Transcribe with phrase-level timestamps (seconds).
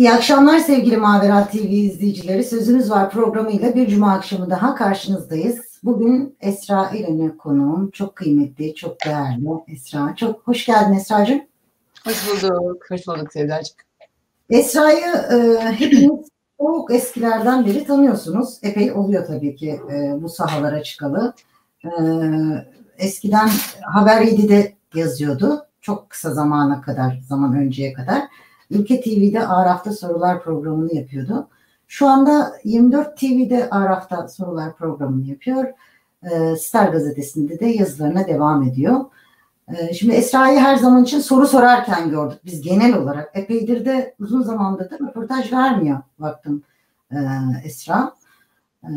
[0.00, 2.44] İyi akşamlar sevgili Mavera TV izleyicileri.
[2.44, 5.78] Sözünüz var programıyla bir cuma akşamı daha karşınızdayız.
[5.82, 7.90] Bugün Esra İrem'e konuğum.
[7.90, 10.14] Çok kıymetli, çok değerli Esra.
[10.16, 11.40] Çok hoş geldin Esra'cığım.
[12.04, 12.90] Hoş bulduk.
[12.90, 13.76] Hoş bulduk Sevdacığım.
[14.50, 16.28] Esra'yı e, hepiniz
[16.60, 18.58] çok eskilerden beri tanıyorsunuz.
[18.62, 21.34] Epey oluyor tabii ki e, bu sahalara çıkalı.
[21.84, 21.90] E,
[22.98, 23.48] eskiden
[23.82, 25.66] Haber 7'de yazıyordu.
[25.80, 28.22] Çok kısa zamana kadar, zaman önceye kadar.
[28.70, 31.48] Ülke TV'de Araf'ta sorular programını yapıyordu.
[31.88, 35.64] Şu anda 24 TV'de Araf'ta sorular programını yapıyor.
[36.22, 39.04] E, Star gazetesinde de yazılarına devam ediyor.
[39.68, 43.30] E, şimdi Esra'yı her zaman için soru sorarken gördük biz genel olarak.
[43.34, 46.62] Epeydir de uzun zamandır da röportaj vermiyor baktım
[47.10, 47.16] e,
[47.64, 48.14] Esra.
[48.84, 48.90] E,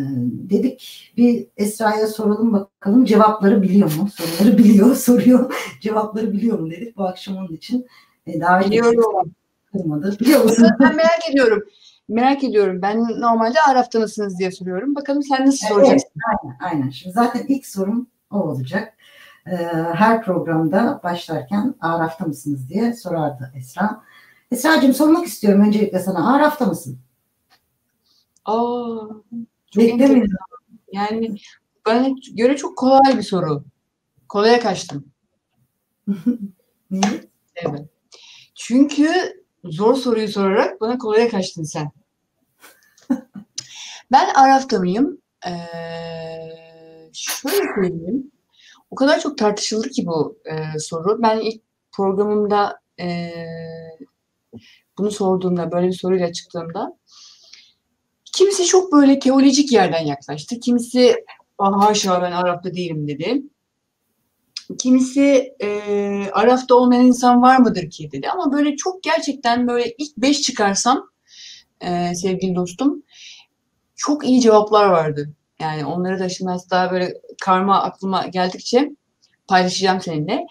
[0.49, 4.09] dedik bir Esra'ya soralım bakalım cevapları biliyor mu?
[4.09, 5.53] Soruları biliyor, soruyor.
[5.81, 7.87] cevapları biliyor mu dedik bu akşam onun için.
[8.27, 9.33] E, davet Biliyorum
[9.73, 10.19] kırmadı.
[10.19, 10.69] Biliyor musun?
[10.79, 11.63] Ben merak ediyorum.
[12.09, 12.81] Merak ediyorum.
[12.81, 14.95] Ben normalde Araf'ta mısınız diye soruyorum.
[14.95, 16.11] Bakalım sen nasıl evet, soracaksın?
[16.43, 16.89] Aynen, aynen.
[16.89, 18.93] Şimdi zaten ilk sorum o olacak.
[19.47, 19.55] Ee,
[19.93, 24.03] her programda başlarken Araf'ta mısınız diye sorardı Esra.
[24.51, 26.35] Esra'cığım sormak istiyorum öncelikle sana.
[26.35, 26.99] Araf'ta mısın?
[28.45, 28.95] Aa,
[29.71, 30.31] çok Beklemiyorum.
[30.91, 31.35] Yani
[31.85, 33.63] bana göre çok kolay bir soru.
[34.29, 35.05] Kolaya kaçtım.
[36.91, 37.03] Niye?
[37.55, 37.85] Evet.
[38.55, 39.11] Çünkü
[39.63, 41.91] zor soruyu sorarak bana kolaya kaçtın sen.
[44.11, 45.21] ben Araf'ta mıyım?
[45.47, 45.51] Ee,
[47.13, 48.31] şöyle söyleyeyim.
[48.91, 51.21] O kadar çok tartışılır ki bu e, soru.
[51.21, 53.33] Ben ilk programımda e,
[54.97, 56.97] bunu sorduğumda, böyle bir soruyla çıktığımda
[58.33, 60.59] kimisi çok böyle teolojik yerden yaklaştı.
[60.59, 61.25] Kimisi
[61.57, 63.41] haşa ben Arap'ta değilim dedi.
[64.77, 65.69] Kimisi e,
[66.33, 68.29] Araf'ta olmayan insan var mıdır ki dedi.
[68.29, 71.09] Ama böyle çok gerçekten böyle ilk beş çıkarsam
[71.81, 73.03] e, sevgili dostum
[73.95, 75.33] çok iyi cevaplar vardı.
[75.59, 78.91] Yani onları da şimdi hatta böyle karma aklıma geldikçe
[79.47, 80.45] paylaşacağım seninle.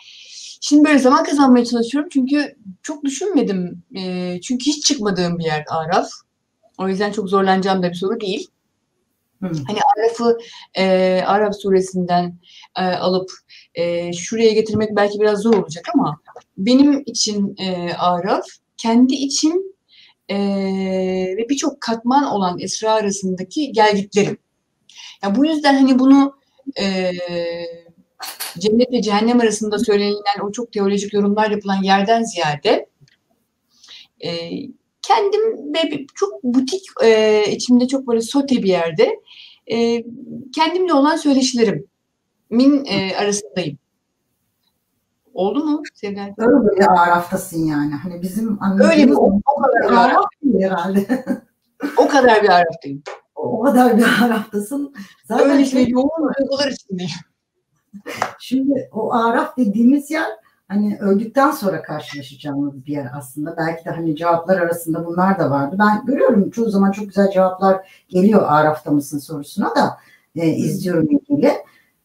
[0.61, 3.83] Şimdi böyle zaman kazanmaya çalışıyorum çünkü çok düşünmedim.
[3.97, 6.09] E, çünkü hiç çıkmadığım bir yer Araf.
[6.79, 8.49] O yüzden çok zorlanacağım da bir soru değil.
[9.43, 9.47] Hı.
[9.47, 10.39] Hani Araf'ı
[10.75, 10.85] e,
[11.27, 12.39] Araf suresinden
[12.79, 13.31] e, alıp
[13.75, 16.21] e, şuraya getirmek belki biraz zor olacak ama
[16.59, 18.45] benim için e, Araf
[18.77, 19.77] kendi için
[20.29, 20.37] e,
[21.37, 24.39] ve birçok katman olan Esra arasındaki gelgitlerim.
[25.23, 26.37] Ya bu yüzden hani bunu
[26.81, 27.13] e,
[28.59, 32.87] cennet ve cehennem arasında söylenilen o çok teolojik yorumlar yapılan yerden ziyade
[34.25, 34.51] e,
[35.03, 39.21] kendim ve çok butik e, içimde çok böyle sote bir yerde
[39.73, 40.05] e,
[40.55, 41.87] kendimle olan söyleşilerim
[42.51, 43.79] min e, arasındayım.
[45.35, 46.21] Oldu mu Sevda?
[46.21, 47.95] Öyle bir araftasın yani.
[47.95, 48.59] Hani bizim
[48.91, 50.25] Öyle bir o, o kadar bir araf
[50.61, 51.25] herhalde.
[51.97, 53.03] o kadar bir araftayım.
[53.35, 54.95] O kadar bir araftasın.
[55.25, 57.11] Zaten Öyle şey yoğun duygular içindeyim.
[58.39, 60.29] Şimdi o araf dediğimiz yer
[60.73, 63.57] hani öldükten sonra karşılaşacağımız bir yer aslında.
[63.57, 65.77] Belki de hani cevaplar arasında bunlar da vardı.
[65.79, 69.99] Ben görüyorum çoğu zaman çok güzel cevaplar geliyor Araf'ta mısın sorusuna da
[70.37, 71.53] e, izliyorum ilgili.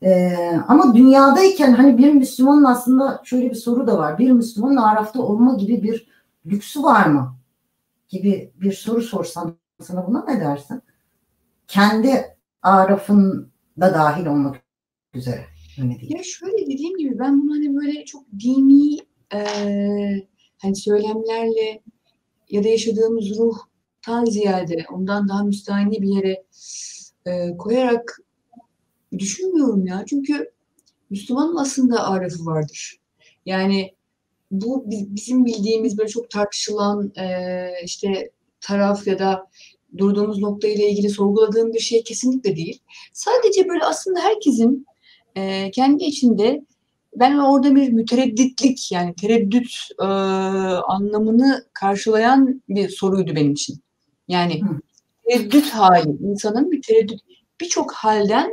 [0.04, 0.34] E,
[0.68, 4.18] ama dünyadayken hani bir Müslümanın aslında şöyle bir soru da var.
[4.18, 6.08] Bir Müslümanın Araf'ta olma gibi bir
[6.46, 7.36] lüksü var mı?
[8.10, 10.82] Gibi bir soru sorsam sana buna ne dersin?
[11.68, 14.56] Kendi Araf'ın da dahil olmak
[15.14, 15.57] üzere.
[15.78, 16.16] Değil.
[16.16, 18.98] Ya şöyle dediğim gibi ben bunu hani böyle çok dini
[19.34, 19.40] e,
[20.58, 21.82] hani söylemlerle
[22.50, 26.44] ya da yaşadığımız ruhtan ziyade ondan daha müstahni bir yere
[27.26, 28.20] e, koyarak
[29.20, 30.04] düşünmüyorum ya.
[30.10, 30.52] Çünkü
[31.10, 32.98] Müslümanın aslında arafı vardır.
[33.46, 33.96] Yani
[34.52, 39.48] bu bizim bildiğimiz böyle çok tartışılan e, işte taraf ya da
[39.98, 42.82] durduğumuz nokta ile ilgili sorguladığım bir şey kesinlikle değil.
[43.14, 44.86] Sadece böyle aslında herkesin
[45.36, 46.66] e, kendi içinde
[47.16, 49.72] ben orada bir müteredditlik yani tereddüt
[50.02, 50.06] e,
[50.88, 53.82] anlamını karşılayan bir soruydu benim için.
[54.28, 54.62] Yani
[55.30, 57.20] tereddüt hali, insanın bir tereddüt,
[57.62, 58.52] birçok halden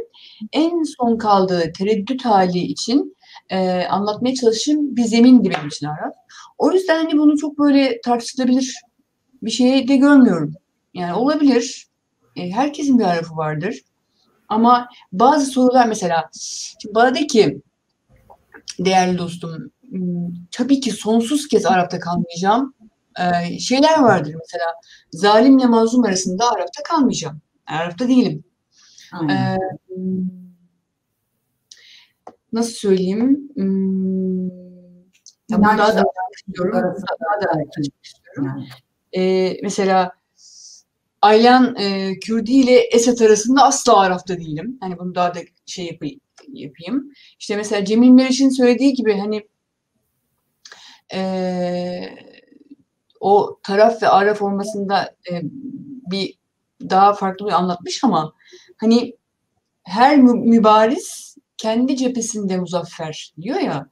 [0.53, 3.17] en son kaldığı tereddüt hali için
[3.51, 6.15] e, anlatmaya çalıştığım bir zemindi benim için Arap.
[6.59, 8.75] O yüzden hani bunu çok böyle tartışılabilir
[9.43, 10.55] bir şey de görmüyorum.
[10.95, 11.87] Yani olabilir.
[12.37, 13.81] E, herkesin bir arafı vardır.
[14.55, 16.31] Ama bazı sorular mesela
[16.79, 17.63] şimdi bana de ki
[18.79, 19.71] değerli dostum
[20.53, 22.75] tabii ki sonsuz kez Arap'ta kalmayacağım.
[23.19, 24.67] Ee, şeyler vardır mesela
[25.11, 27.41] zalimle mazlum arasında Arap'ta kalmayacağım.
[27.67, 28.45] Arap'ta değilim.
[29.31, 29.57] Ee,
[32.53, 33.53] nasıl söyleyeyim?
[33.55, 34.49] Hmm,
[35.51, 36.05] daha da
[36.37, 36.73] istiyorum.
[36.75, 37.63] Daha da
[38.03, 38.65] istiyorum.
[39.17, 40.13] e, mesela
[41.25, 44.79] Aylan e, Kürdi ile Esed arasında asla Araf'ta değilim.
[44.81, 46.21] Hani bunu daha da şey yapayım.
[46.49, 47.13] yapayım.
[47.39, 49.49] İşte mesela Cemil Meriç'in söylediği gibi hani
[51.15, 51.23] e,
[53.21, 55.41] o taraf ve Araf olmasında e,
[56.11, 56.35] bir
[56.91, 58.33] daha farklı bir anlatmış ama
[58.77, 59.17] hani
[59.83, 63.87] her mübariz kendi cephesinde muzaffer diyor ya.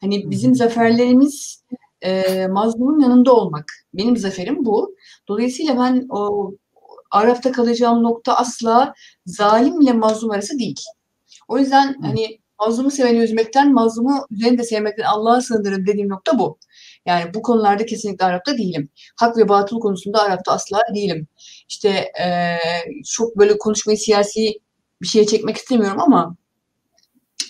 [0.00, 1.64] Hani bizim zaferlerimiz
[2.02, 3.72] e, mazlumun yanında olmak.
[3.94, 4.96] Benim zaferim bu.
[5.28, 6.52] Dolayısıyla ben o
[7.10, 8.94] Araf'ta kalacağım nokta asla
[9.26, 10.80] zalimle mazlum arası değil.
[11.48, 16.58] O yüzden hani mazlumu seveni üzmekten, mazlumu üzerinde de sevmekten Allah'a sığınırım dediğim nokta bu.
[17.06, 18.88] Yani bu konularda kesinlikle Arap'ta değilim.
[19.16, 21.26] Hak ve batıl konusunda Arap'ta asla değilim.
[21.68, 21.88] İşte
[22.22, 22.58] e,
[23.06, 24.52] çok böyle konuşmayı siyasi
[25.02, 26.36] bir şeye çekmek istemiyorum ama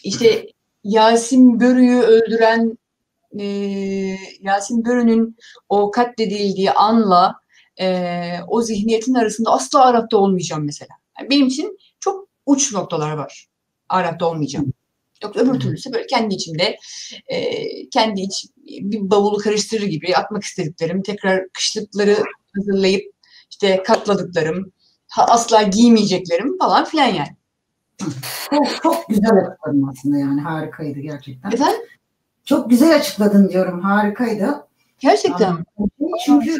[0.05, 0.47] işte
[0.85, 2.79] Yasin Börü'yü öldüren
[3.41, 3.45] e,
[4.41, 5.37] Yasin Börü'nün
[5.69, 7.41] o katledildiği anla
[7.81, 10.95] e, o zihniyetin arasında asla Arap'ta olmayacağım mesela.
[11.19, 13.47] Yani benim için çok uç noktalar var.
[13.89, 14.73] Arap'ta olmayacağım.
[15.23, 16.79] Yoksa öbür türlüsü böyle kendi içimde
[17.27, 17.55] e,
[17.89, 22.17] kendi iç bir bavulu karıştırır gibi atmak istediklerim, tekrar kışlıkları
[22.57, 23.05] hazırlayıp
[23.51, 24.73] işte katladıklarım,
[25.17, 27.37] asla giymeyeceklerim falan filan yani.
[27.99, 28.13] Çok,
[28.83, 31.51] çok güzel açıkladın aslında yani harikaydı gerçekten.
[31.51, 31.81] Efendim?
[32.45, 34.67] Çok güzel açıkladın diyorum harikaydı.
[35.01, 35.57] Gerçekten.
[36.25, 36.57] Çünkü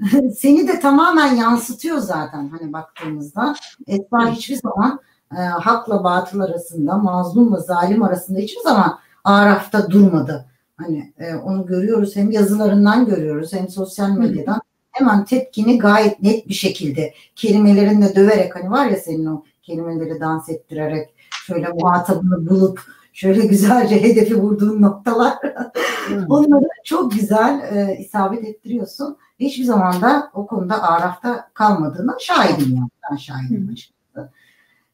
[0.38, 3.54] seni de tamamen yansıtıyor zaten hani baktığımızda.
[3.86, 5.00] Esma hiçbir zaman
[5.32, 10.46] e, hakla batıl arasında, mazlumla zalim arasında hiçbir zaman Araf'ta durmadı.
[10.76, 14.60] Hani e, onu görüyoruz hem yazılarından görüyoruz hem sosyal medyadan.
[14.90, 20.48] Hemen tepkini gayet net bir şekilde kelimelerinle döverek hani var ya senin o kelimeleri dans
[20.48, 21.08] ettirerek
[21.46, 22.80] şöyle muhatabını bulup
[23.18, 25.38] şöyle güzelce hedefi vurduğun noktalar
[26.28, 29.16] onları çok güzel e, isabet ettiriyorsun.
[29.40, 32.88] Hiçbir zaman da o konuda Araf'ta kalmadığına şahidim yani.
[33.10, 34.32] Ben şahidim açıkçası.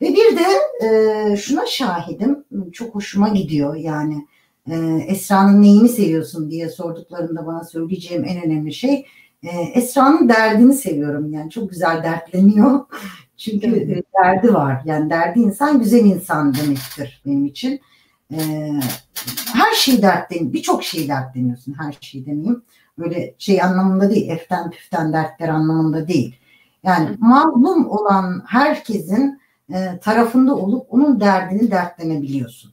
[0.01, 0.47] Ve bir de
[0.87, 2.45] e, şuna şahidim.
[2.73, 4.27] Çok hoşuma gidiyor yani.
[4.71, 4.77] E,
[5.09, 9.07] Esra'nın neyini seviyorsun diye sorduklarında bana söyleyeceğim en önemli şey
[9.43, 11.33] e, Esra'nın derdini seviyorum.
[11.33, 12.81] Yani çok güzel dertleniyor.
[13.37, 14.83] Çünkü e, derdi var.
[14.85, 17.81] Yani derdi insan güzel insan demektir benim için.
[18.33, 18.71] E,
[19.55, 21.75] her şeyi dertlen, birçok şeyi dertleniyorsun.
[21.79, 22.63] Her şeyi demeyeyim.
[22.99, 26.37] Böyle şey anlamında değil, eften püften dertler anlamında değil.
[26.83, 29.41] Yani mazlum olan herkesin
[29.75, 32.73] e, tarafında olup onun derdini dertlenebiliyorsun.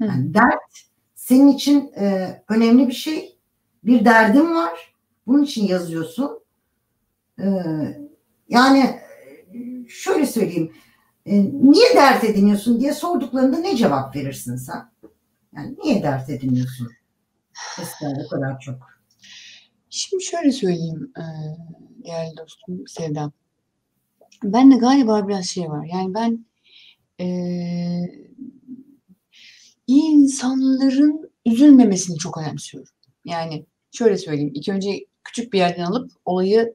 [0.00, 3.38] Yani dert senin için e, önemli bir şey.
[3.84, 4.94] Bir derdin var.
[5.26, 6.40] Bunun için yazıyorsun.
[7.40, 7.46] E,
[8.48, 9.00] yani
[9.88, 10.72] şöyle söyleyeyim.
[11.28, 14.90] E, niye dert ediniyorsun diye sorduklarında ne cevap verirsin sen?
[15.56, 16.88] Yani niye dert ediniyorsun?
[17.80, 18.74] Esra o kadar çok.
[19.90, 21.24] Şimdi şöyle söyleyeyim e,
[22.04, 23.32] değerli dostum Sevda.
[24.44, 25.86] Ben de galiba biraz şey var.
[25.92, 26.46] Yani ben
[27.20, 27.26] e,
[29.86, 32.92] insanların üzülmemesini çok önemsiyorum.
[33.24, 34.52] Yani şöyle söyleyeyim.
[34.54, 36.74] İlk önce küçük bir yerden alıp olayı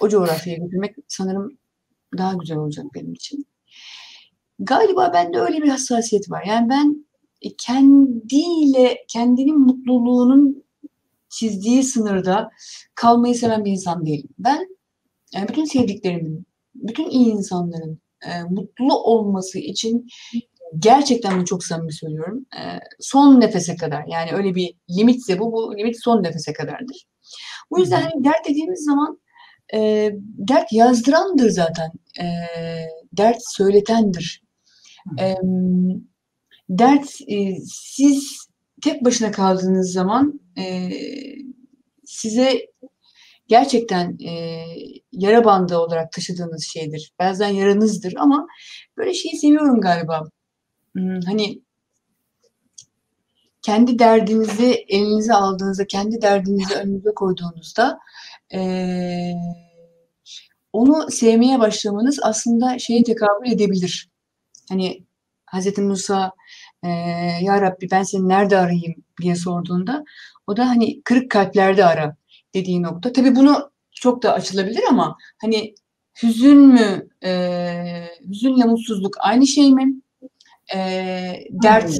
[0.00, 1.58] o coğrafyaya götürmek sanırım
[2.18, 3.46] daha güzel olacak benim için.
[4.58, 6.44] Galiba bende öyle bir hassasiyet var.
[6.46, 7.06] Yani ben
[7.58, 10.64] kendiyle, kendinin mutluluğunun
[11.28, 12.50] çizdiği sınırda
[12.94, 14.28] kalmayı seven bir insan değilim.
[14.38, 14.68] Ben
[15.34, 20.06] yani bütün sevdiklerimin, bütün iyi insanların e, mutlu olması için
[20.78, 22.46] gerçekten bunu çok samimi söylüyorum.
[22.56, 22.62] E,
[23.00, 27.06] son nefese kadar yani öyle bir limitse bu, bu limit son nefese kadardır.
[27.70, 29.20] O yüzden hani dert dediğimiz zaman
[29.74, 31.90] e, dert yazdırandır zaten.
[32.20, 32.26] E,
[33.12, 34.43] dert söyletendir.
[35.20, 35.34] E,
[36.68, 38.46] dert e, siz
[38.82, 40.90] tek başına kaldığınız zaman e,
[42.04, 42.66] size
[43.48, 44.64] gerçekten e,
[45.12, 47.12] yara bandı olarak taşıdığınız şeydir.
[47.18, 48.46] Bazen yaranızdır ama
[48.96, 50.22] böyle şeyi seviyorum galiba.
[50.92, 51.62] Hmm, hani
[53.62, 57.98] kendi derdinizi elinize aldığınızda, kendi derdinizi önünüze koyduğunuzda
[58.54, 58.60] e,
[60.72, 64.13] onu sevmeye başlamanız aslında şeye tekabül edebilir.
[64.68, 65.04] Hani
[65.52, 65.78] Hz.
[65.78, 66.32] Musa
[66.82, 66.88] e,
[67.42, 70.04] Ya Rabbi ben seni nerede arayayım diye sorduğunda
[70.46, 72.16] o da hani kırık kalplerde ara
[72.54, 73.12] dediği nokta.
[73.12, 75.74] Tabii bunu çok da açılabilir ama hani
[76.22, 79.94] hüzün mü, e, hüzünle mutsuzluk aynı şey mi?
[80.74, 80.78] E,
[81.50, 81.90] dert,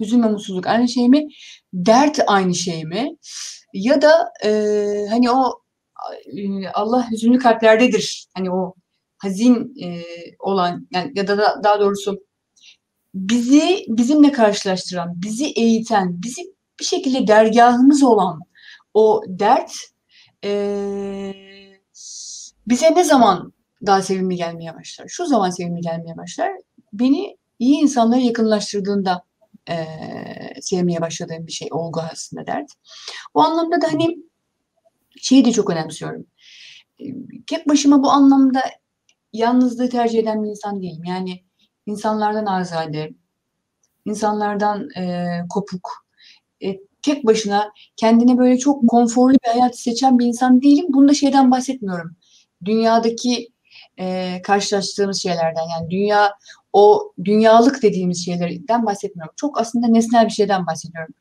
[0.00, 1.28] hüzün ve mutsuzluk aynı şey mi?
[1.74, 3.16] Dert aynı şey mi?
[3.72, 4.50] Ya da e,
[5.10, 5.62] hani o
[6.36, 8.26] e, Allah hüzünlü kalplerdedir.
[8.34, 8.74] Hani o
[9.22, 10.02] hazin e,
[10.38, 12.24] olan yani ya da, da daha doğrusu
[13.14, 16.42] bizi bizimle karşılaştıran, bizi eğiten, bizi
[16.80, 18.40] bir şekilde dergahımız olan
[18.94, 19.72] o dert
[20.44, 21.34] e,
[22.68, 23.52] bize ne zaman
[23.86, 25.08] daha sevimli gelmeye başlar?
[25.08, 26.52] Şu zaman sevimli gelmeye başlar.
[26.92, 29.24] Beni iyi insanlara yakınlaştırdığında
[29.68, 29.86] e,
[30.60, 32.70] sevmeye başladığım bir şey olgu aslında dert.
[33.34, 34.16] O anlamda da hani
[35.16, 36.26] şeyi de çok önemsiyorum.
[37.46, 38.62] Tek başıma bu anlamda
[39.32, 41.04] yalnızlığı tercih eden bir insan değilim.
[41.04, 41.44] Yani
[41.86, 43.10] insanlardan azade,
[44.04, 46.06] insanlardan e, kopuk,
[46.64, 50.86] e, tek başına kendine böyle çok konforlu bir hayat seçen bir insan değilim.
[50.88, 52.16] Bunda şeyden bahsetmiyorum.
[52.64, 53.48] Dünyadaki
[53.98, 56.32] e, karşılaştığımız şeylerden yani dünya
[56.72, 59.34] o dünyalık dediğimiz şeylerden bahsetmiyorum.
[59.36, 61.14] Çok aslında nesnel bir şeyden bahsediyorum.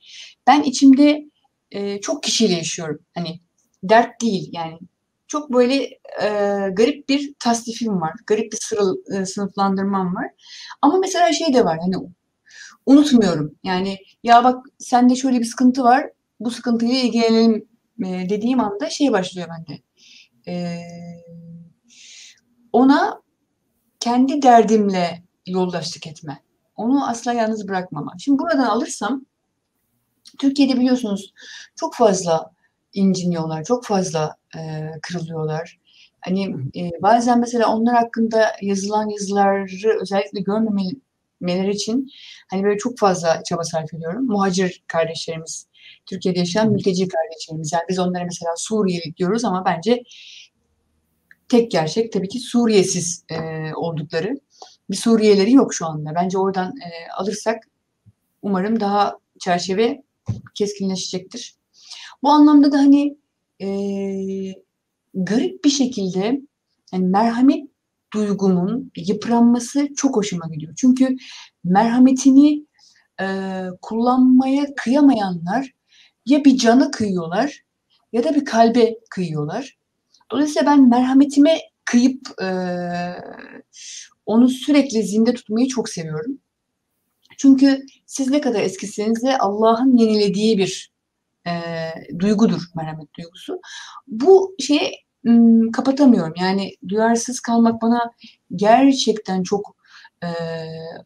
[0.48, 1.25] Ben içimde
[1.72, 3.00] e, çok kişiyle yaşıyorum.
[3.15, 3.39] Hani
[3.84, 4.80] dert değil yani
[5.32, 5.84] çok böyle
[6.22, 6.28] e,
[6.74, 8.14] garip bir tasnifim var.
[8.28, 10.28] Garip bir sırıl, e, sınıflandırmam var.
[10.82, 11.96] Ama mesela şey de var hani
[12.86, 13.56] unutmuyorum.
[13.64, 16.10] Yani ya bak sende şöyle bir sıkıntı var.
[16.40, 17.68] Bu sıkıntıyla ilgilenelim
[18.06, 19.82] e, dediğim anda şey başlıyor bende.
[20.48, 20.82] E,
[22.74, 23.22] ona
[24.00, 26.40] kendi derdimle yoldaşlık etme.
[26.76, 28.14] Onu asla yalnız bırakmama.
[28.20, 29.26] Şimdi buradan alırsam
[30.40, 31.34] Türkiye'de biliyorsunuz
[31.76, 32.52] çok fazla
[32.93, 34.60] inciniyorlar, çok fazla e,
[35.01, 35.79] kırılıyorlar.
[36.21, 42.10] Hani e, bazen mesela onlar hakkında yazılan yazıları özellikle görmemeleri için
[42.50, 44.25] hani böyle çok fazla çaba sarf ediyorum.
[44.25, 45.67] Muhacir kardeşlerimiz,
[46.05, 47.74] Türkiye'de yaşayan mülteci kardeşlerimiz.
[47.74, 50.03] Yani biz onlara mesela Suriyeli diyoruz ama bence
[51.50, 53.38] tek gerçek tabii ki Suriyesiz e,
[53.75, 54.39] oldukları.
[54.89, 56.15] Bir Suriyeleri yok şu anda.
[56.15, 57.63] Bence oradan e, alırsak
[58.41, 60.03] umarım daha çerçeve
[60.55, 61.61] keskinleşecektir.
[62.24, 63.18] Bu anlamda da hani
[63.62, 63.68] e,
[65.13, 66.42] garip bir şekilde
[66.94, 67.68] yani merhamet
[68.13, 70.74] duygumun yıpranması çok hoşuma gidiyor.
[70.78, 71.16] Çünkü
[71.63, 72.66] merhametini
[73.22, 73.25] e,
[73.82, 75.72] kullanmaya kıyamayanlar
[76.25, 77.63] ya bir cana kıyıyorlar
[78.13, 79.78] ya da bir kalbe kıyıyorlar.
[80.32, 82.48] Dolayısıyla ben merhametime kıyıp e,
[84.25, 86.38] onu sürekli zinde tutmayı çok seviyorum.
[87.38, 90.92] Çünkü siz ne kadar eskiseniz de Allah'ın yenilediği bir
[91.48, 91.51] e,
[92.19, 93.60] duygudur merhamet duygusu.
[94.07, 94.91] Bu şeyi
[95.24, 96.33] m, kapatamıyorum.
[96.39, 98.12] Yani duyarsız kalmak bana
[98.55, 99.75] gerçekten çok
[100.24, 100.27] e,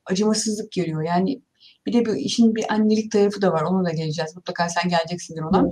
[0.06, 1.04] acımasızlık geliyor.
[1.04, 1.42] Yani
[1.86, 3.62] bir de bir işin bir annelik tarafı da var.
[3.62, 4.36] Onu da geleceğiz.
[4.36, 5.62] Mutlaka sen geleceksindir ona.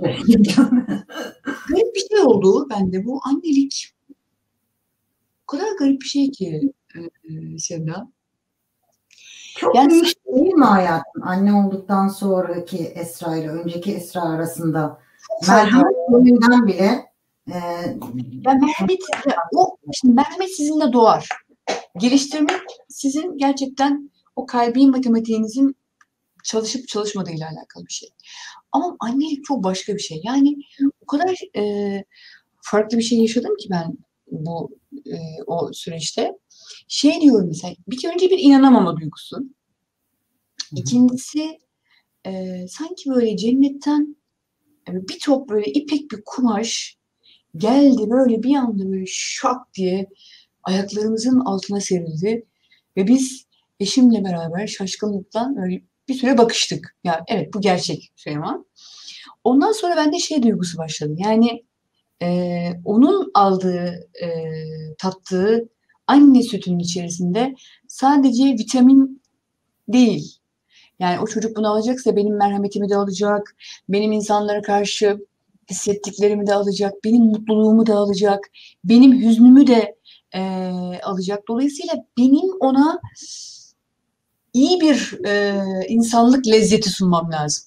[1.68, 3.94] garip bir şey oldu bende bu annelik.
[5.42, 8.08] O kadar garip bir şey ki e Sevda.
[9.56, 11.22] Çok yani, değişti değil mi hayatım?
[11.22, 14.98] Anne olduktan sonraki Esra ile önceki Esra arasında
[15.48, 17.14] merhamet yönünden bile
[17.48, 17.56] e,
[18.46, 19.00] ya merhamet
[19.56, 21.28] o şimdi merhamet sizinle doğar.
[21.98, 25.76] Geliştirmek sizin gerçekten o kalbi matematiğinizin
[26.44, 28.08] çalışıp çalışmadığıyla alakalı bir şey.
[28.72, 30.20] Ama annelik çok başka bir şey.
[30.24, 30.56] Yani
[31.00, 32.04] o kadar e,
[32.62, 33.94] farklı bir şey yaşadım ki ben
[34.30, 34.70] bu
[35.06, 36.32] e, o süreçte.
[36.88, 39.36] Şey diyorum mesela bir kere önce bir inanamama duygusu.
[40.76, 41.58] İkincisi
[42.26, 44.16] e, sanki böyle cennetten
[44.88, 46.96] bir top böyle ipek bir kumaş
[47.56, 50.06] geldi böyle bir anda böyle şak diye
[50.62, 52.46] ayaklarımızın altına serildi
[52.96, 53.46] ve biz
[53.80, 56.96] eşimle beraber şaşkınlıktan böyle bir süre bakıştık.
[57.04, 58.66] Ya yani evet bu gerçek Süleyman.
[59.44, 61.14] Ondan sonra bende şey duygusu başladı.
[61.16, 61.64] Yani
[62.22, 64.28] e, onun aldığı, e,
[64.98, 65.68] tattığı
[66.06, 67.54] anne sütünün içerisinde
[67.88, 69.22] sadece vitamin
[69.88, 70.38] değil.
[70.98, 73.56] Yani o çocuk bunu alacaksa benim merhametimi de alacak,
[73.88, 75.18] benim insanlara karşı
[75.70, 78.50] hissettiklerimi de alacak, benim mutluluğumu da alacak,
[78.84, 79.96] benim hüznümü de
[80.34, 80.40] e,
[81.02, 81.48] alacak.
[81.48, 83.00] Dolayısıyla benim ona
[84.52, 87.64] iyi bir e, insanlık lezzeti sunmam lazım.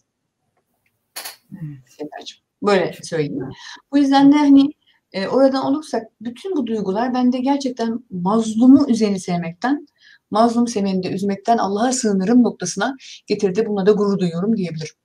[1.99, 2.31] Evet.
[2.63, 3.49] Böyle söyleyeyim.
[3.91, 4.71] Bu yüzden de hani
[5.17, 9.87] e, oradan olursak bütün bu duygular bende gerçekten mazlumu üzerine sevmekten,
[10.31, 12.95] mazlum seveni de üzmekten Allah'a sığınırım noktasına
[13.27, 13.65] getirdi.
[13.67, 14.95] Buna da gurur duyuyorum diyebilirim.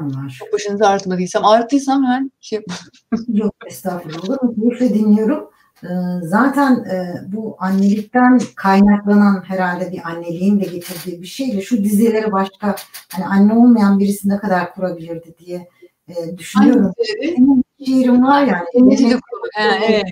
[0.00, 2.60] Allah Çok başınızı ağrıtmadıysam, ağrıttıysam hemen şey
[3.28, 4.38] Yok estağfurullah.
[4.54, 5.50] Keyifle dinliyorum.
[5.84, 5.88] Ee,
[6.22, 12.76] zaten e, bu annelikten kaynaklanan herhalde bir anneliğin de getirdiği bir şeyle şu dizileri başka
[13.12, 15.68] hani anne olmayan birisi ne kadar kurabilirdi diye
[16.08, 16.92] e, düşünüyorum.
[17.22, 18.66] Benim şiirim var yani.
[18.74, 19.20] Benim
[19.58, 20.04] evet.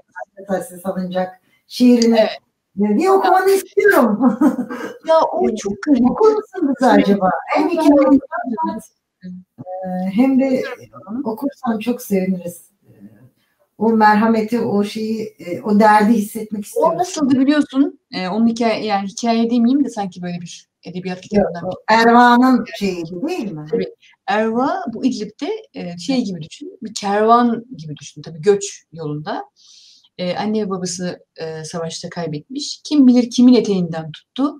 [0.48, 2.18] Taşsız alınacak şiirini
[2.78, 2.98] evet.
[2.98, 4.38] bir okumanı istiyorum.
[5.08, 6.10] ya o çok garip.
[6.10, 7.30] Okur musun bize acaba?
[7.54, 8.20] Hem hikayeyi
[10.12, 10.62] hem de
[11.24, 12.70] okursan çok seviniriz.
[13.78, 16.92] O merhameti, o şeyi, o derdi hissetmek istiyorum.
[16.94, 18.00] O nasıldı biliyorsun?
[18.10, 21.70] Ee, onun hikaye, yani hikaye demeyeyim de sanki böyle bir edebiyat kitabından.
[21.88, 23.66] Erva'nın şeyi değil mi?
[23.70, 23.94] Tabii.
[24.26, 28.22] Erva bu İdlib'de e, şey gibi düşün, bir kervan gibi düşün.
[28.22, 29.44] Tabii göç yolunda.
[30.18, 32.80] E, anne ve babası e, savaşta kaybetmiş.
[32.84, 34.54] Kim bilir kimin eteğinden tuttu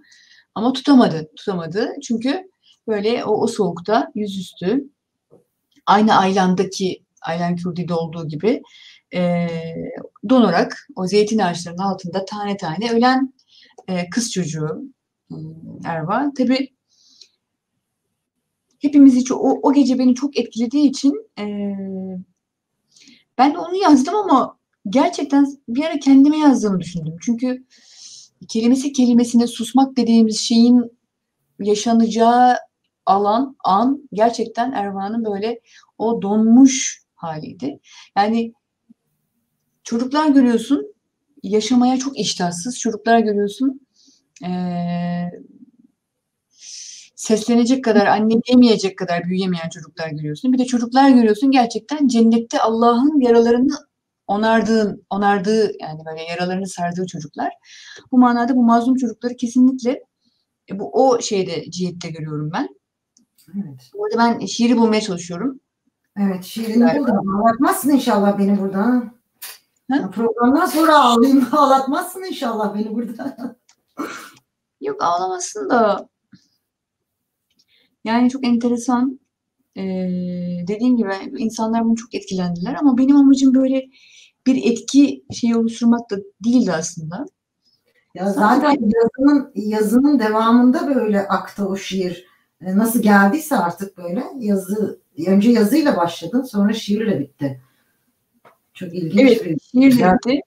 [0.54, 1.93] ama tutamadı, tutamadı.
[2.02, 2.43] Çünkü
[2.88, 4.85] böyle o, o soğukta yüzüstü
[5.87, 8.62] aynı Aylan'daki Aylan Kürdi'de olduğu gibi
[9.14, 9.49] e,
[10.28, 13.35] donarak o zeytin ağaçlarının altında tane tane ölen
[13.88, 14.94] e, kız çocuğu
[15.85, 16.33] Erva.
[16.38, 16.75] Tabii
[18.85, 21.45] hepimizi çok, o, o gece beni çok etkilediği için e,
[23.38, 27.16] ben de onu yazdım ama gerçekten bir ara kendime yazdığımı düşündüm.
[27.23, 27.64] Çünkü
[28.49, 30.99] kelimesi kelimesine susmak dediğimiz şeyin
[31.61, 32.57] yaşanacağı
[33.07, 35.61] alan, an gerçekten Erva'nın böyle
[35.99, 37.81] o donmuş haliydi.
[38.16, 38.52] Yani
[39.85, 40.95] çocuklar görüyorsun
[41.43, 42.78] yaşamaya çok iştahsız.
[42.78, 43.84] Çocuklar görüyorsun
[44.45, 45.31] ee,
[47.14, 50.53] seslenecek kadar, anne diyemeyecek kadar büyüyemeyen çocuklar görüyorsun.
[50.53, 53.75] Bir de çocuklar görüyorsun gerçekten cennette Allah'ın yaralarını
[54.26, 57.53] onardığın, onardığı yani böyle yaralarını sardığı çocuklar.
[58.12, 60.05] Bu manada bu mazlum çocukları kesinlikle
[60.71, 62.69] e, bu o şeyde cihette görüyorum ben.
[63.55, 63.91] Evet.
[63.95, 65.61] Bu arada ben şiiri bulmaya çalışıyorum.
[66.19, 67.37] Evet şiirini buldum.
[67.37, 69.14] Ağlatmazsın inşallah beni burada.
[69.91, 70.11] Ha?
[70.11, 71.49] Programdan sonra ağlayayım.
[71.53, 73.57] Ağlatmazsın inşallah beni burada.
[74.85, 76.09] Yok ağlamasın da
[78.05, 79.21] yani çok enteresan.
[79.76, 79.83] Ee,
[80.69, 83.83] dediğim gibi insanlar bunu çok etkilendiler ama benim amacım böyle
[84.47, 87.26] bir etki şeyi oluşturmak da değildi aslında.
[88.14, 92.26] Ya zaten yazının, yazının devamında böyle aktı o şiir.
[92.61, 97.62] E, nasıl geldiyse artık böyle yazı önce yazıyla başladın sonra şiirle bitti.
[98.75, 100.41] Çok ilginç Evet, bir şiir bitti.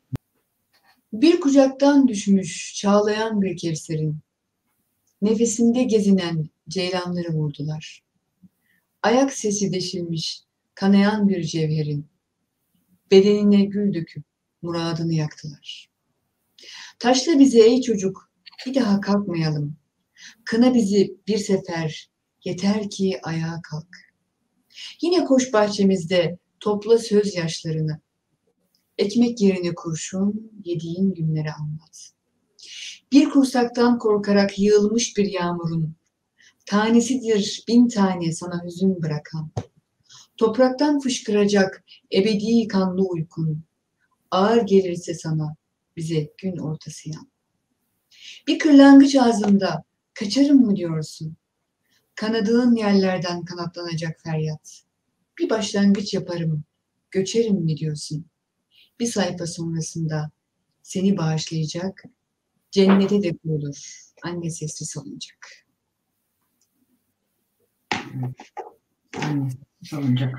[1.14, 4.18] Bir kucaktan düşmüş çağlayan bir kevserin.
[5.22, 8.04] Nefesinde gezinen ceylanları vurdular.
[9.04, 10.44] Ayak sesi deşilmiş
[10.76, 12.08] kanayan bir cevherin.
[13.12, 14.24] Bedenine gül döküp
[14.62, 15.90] muradını yaktılar.
[17.00, 18.32] Taşla bizi ey çocuk
[18.66, 19.78] bir daha kalkmayalım.
[20.46, 22.10] Kına bizi bir sefer
[22.44, 23.98] yeter ki ayağa kalk.
[25.02, 28.00] Yine koş bahçemizde topla söz yaşlarını.
[28.98, 32.17] Ekmek yerine kurşun yediğin günleri anlat.
[33.12, 35.96] Bir kursaktan korkarak yığılmış bir yağmurun,
[36.66, 39.52] tanesidir bin tane sana hüzün bırakan.
[40.38, 43.64] Topraktan fışkıracak ebedi kanlı uykun,
[44.32, 45.56] ağır gelirse sana
[45.98, 47.32] bize gün ortası yan.
[48.48, 51.36] Bir kırlangıç ağzında kaçarım mı diyorsun?
[52.16, 54.84] Kanadığın yerlerden kanatlanacak feryat.
[55.40, 56.64] Bir başlangıç yaparım,
[57.12, 58.26] göçerim mi diyorsun?
[59.00, 60.32] Bir sayfa sonrasında
[60.84, 62.04] seni bağışlayacak,
[62.72, 63.76] cennete de kurulur,
[64.24, 65.38] anne sesli salınacak.
[69.22, 69.50] Anne
[69.84, 70.36] salınacak.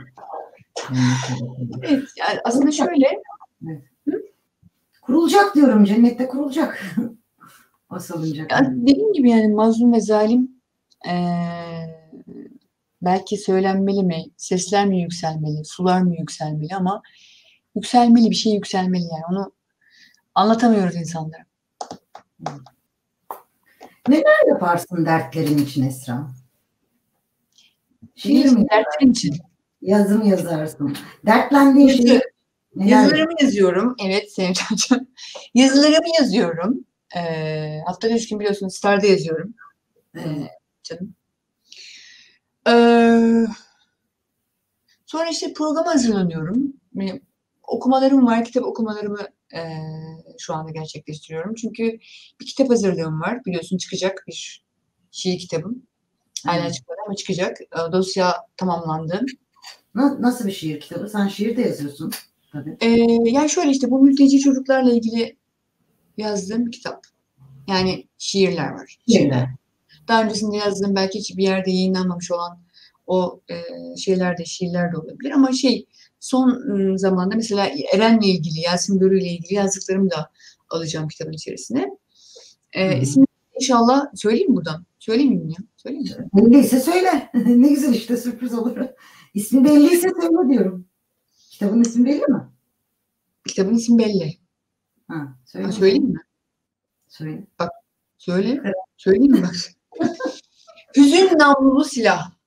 [1.82, 3.22] Evet, yani aslında şöyle.
[3.66, 3.82] Evet.
[5.02, 6.96] Kurulacak diyorum, cennette kurulacak.
[7.90, 8.52] o salınacak.
[8.52, 10.58] Ya dediğim gibi yani mazlum ve zalim
[11.08, 11.98] ee,
[13.02, 17.02] belki söylenmeli mi, sesler mi yükselmeli, sular mı yükselmeli ama
[17.74, 19.52] yükselmeli bir şey yükselmeli yani onu
[20.34, 21.47] anlatamıyoruz insanlara.
[24.08, 26.28] Neler yaparsın dertlerin için Esra?
[28.14, 28.66] Şiir mi?
[28.70, 29.36] Dertlerin için.
[29.82, 30.96] Yazım yazarsın.
[31.26, 32.22] Dertlendiğin
[32.76, 33.96] neler Yazılarımı yazıyorum.
[34.04, 35.08] Evet Sevim Cancan.
[35.54, 36.84] Yazılarımı yazıyorum.
[37.16, 39.54] Ee, haftada üç gün biliyorsunuz Star'da yazıyorum.
[40.14, 40.50] Evet.
[40.82, 41.14] canım.
[42.68, 43.46] Ee,
[45.06, 46.72] sonra işte programa hazırlanıyorum.
[46.94, 47.22] Benim
[47.62, 49.20] okumalarım var, kitap okumalarımı
[49.54, 49.60] e,
[50.38, 51.54] şu anda gerçekleştiriyorum.
[51.54, 51.98] Çünkü
[52.40, 53.44] bir kitap hazırlığım var.
[53.44, 54.64] Biliyorsun çıkacak bir
[55.10, 55.82] şiir kitabım.
[56.46, 56.74] Hala Evet.
[56.74, 57.60] çıkmadı ama çıkacak.
[57.60, 59.20] E, dosya tamamlandı.
[59.94, 61.08] Na- Nasıl bir şiir kitabı?
[61.08, 62.12] Sen şiir de yazıyorsun.
[62.52, 62.76] Tabii.
[62.80, 62.88] E,
[63.30, 65.36] yani şöyle işte bu mülteci çocuklarla ilgili
[66.16, 67.04] yazdığım bir kitap.
[67.68, 68.98] Yani şiirler var.
[69.08, 69.48] Şiirler.
[70.08, 72.58] Daha öncesinde yazdığım belki hiçbir yerde yayınlanmamış olan
[73.08, 73.56] o e,
[73.96, 75.86] şeyler de şiirler de olabilir ama şey
[76.20, 80.30] son ıı, zamanda mesela Eren'le ilgili, Yasin Börü ile ilgili yazdıklarımı da
[80.70, 81.90] alacağım kitabın içerisine.
[82.72, 83.02] E, hı.
[83.02, 83.26] ismini
[83.60, 84.86] inşallah söyleyeyim buradan?
[84.98, 85.58] Söyleyeyim mi ya?
[85.76, 86.28] Söyleyeyim mi?
[86.34, 87.30] Belliyse söyle.
[87.34, 88.76] ne güzel işte sürpriz olur.
[89.34, 90.86] İsmi belliyse söyle diyorum.
[91.50, 92.48] Kitabın ismi belli mi?
[93.46, 94.38] Kitabın ismi belli.
[95.08, 95.66] Ha, söyle.
[95.66, 96.20] Ha, söyleyeyim mi?
[97.08, 97.46] Söyle.
[98.18, 98.62] Söyle.
[98.96, 99.54] Söyleyeyim mi bak?
[100.96, 102.37] Hüzün namlulu silah.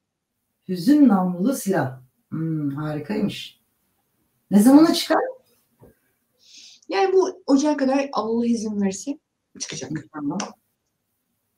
[0.71, 2.01] Hüzün namlulu silah.
[2.29, 3.59] Hmm, harikaymış.
[4.51, 5.17] Ne zamana çıkar?
[6.89, 9.17] Yani bu ocağa kadar Allah izin verirse
[9.59, 9.91] çıkacak.
[10.13, 10.37] Tamam.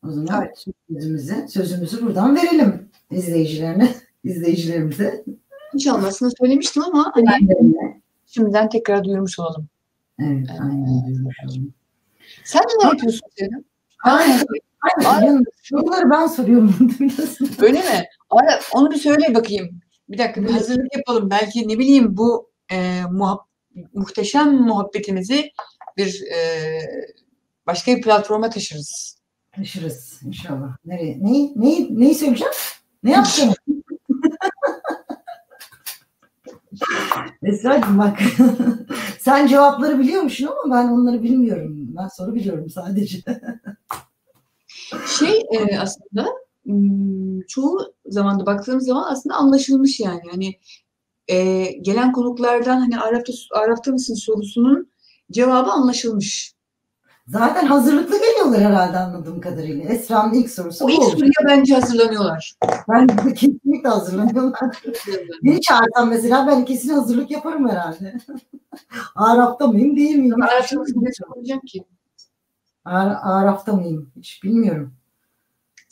[0.07, 0.65] O zaman evet.
[0.89, 5.25] sözümüzü, sözümüzü buradan verelim izleyicilerine, izleyicilerimize.
[5.73, 7.49] İnşallah aslında söylemiştim ama hani
[8.25, 9.67] şimdiden tekrar duyurmuş olalım.
[10.19, 11.73] Evet, aynen duyurmuş olalım.
[12.43, 13.63] Sen ne yapıyorsun Selim?
[14.03, 14.45] Aynen.
[15.05, 15.43] Aynen.
[15.61, 16.75] Soruları ben soruyorum.
[17.61, 18.05] Öyle mi?
[18.33, 19.81] Ara, onu bir söyle bakayım.
[20.09, 21.29] Bir dakika bir hazırlık yapalım.
[21.29, 23.39] Belki ne bileyim bu e, muhab
[23.93, 25.51] muhteşem muhabbetimizi
[25.97, 26.79] bir e,
[27.67, 29.17] başka bir platforma taşırız.
[29.55, 30.77] Taşırız inşallah.
[30.85, 31.17] Nereye?
[31.21, 32.53] Neyi, neyi, neyi söyleyeceğim?
[33.03, 33.53] Ne yapacağım?
[37.43, 38.19] Esra'cığım bak
[39.19, 41.75] sen cevapları biliyormuşsun ama ben onları bilmiyorum.
[41.77, 43.17] Ben soru biliyorum sadece.
[45.19, 46.27] şey e, aslında
[47.47, 50.21] çoğu zamanda baktığımız zaman aslında anlaşılmış yani.
[50.31, 50.55] Hani
[51.27, 54.91] e, gelen konuklardan hani Araf'ta, Araf'ta mısın sorusunun
[55.31, 56.53] cevabı anlaşılmış.
[57.27, 59.83] Zaten hazırlıklı geliyorlar herhalde anladığım kadarıyla.
[59.83, 62.53] Esra'nın ilk sorusu o ilk soruya bence hazırlanıyorlar.
[62.89, 64.83] Ben kesinlikle hazırlanıyorlar.
[65.43, 68.17] Beni çağırsam mesela ben kesin hazırlık yaparım herhalde.
[69.15, 70.43] Araf'ta mıyım değil miyim?
[70.43, 71.83] Araf'ta ne soracağım ki?
[72.85, 74.11] Ar Araf'ta mıyım?
[74.15, 74.93] Hiç bilmiyorum.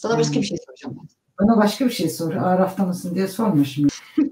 [0.02, 1.08] Sana başka bir şey soracağım ben.
[1.40, 2.34] Bana başka bir şey sor.
[2.34, 3.94] Araf'ta mısın diye sorma şimdi.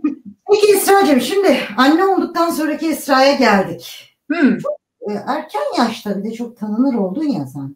[0.52, 4.16] Peki Esra'cığım şimdi anne olduktan sonraki Esra'ya geldik.
[4.32, 4.58] Hmm.
[4.58, 4.72] Çok
[5.10, 7.76] e, erken yaşta bir de çok tanınır oldun ya sen.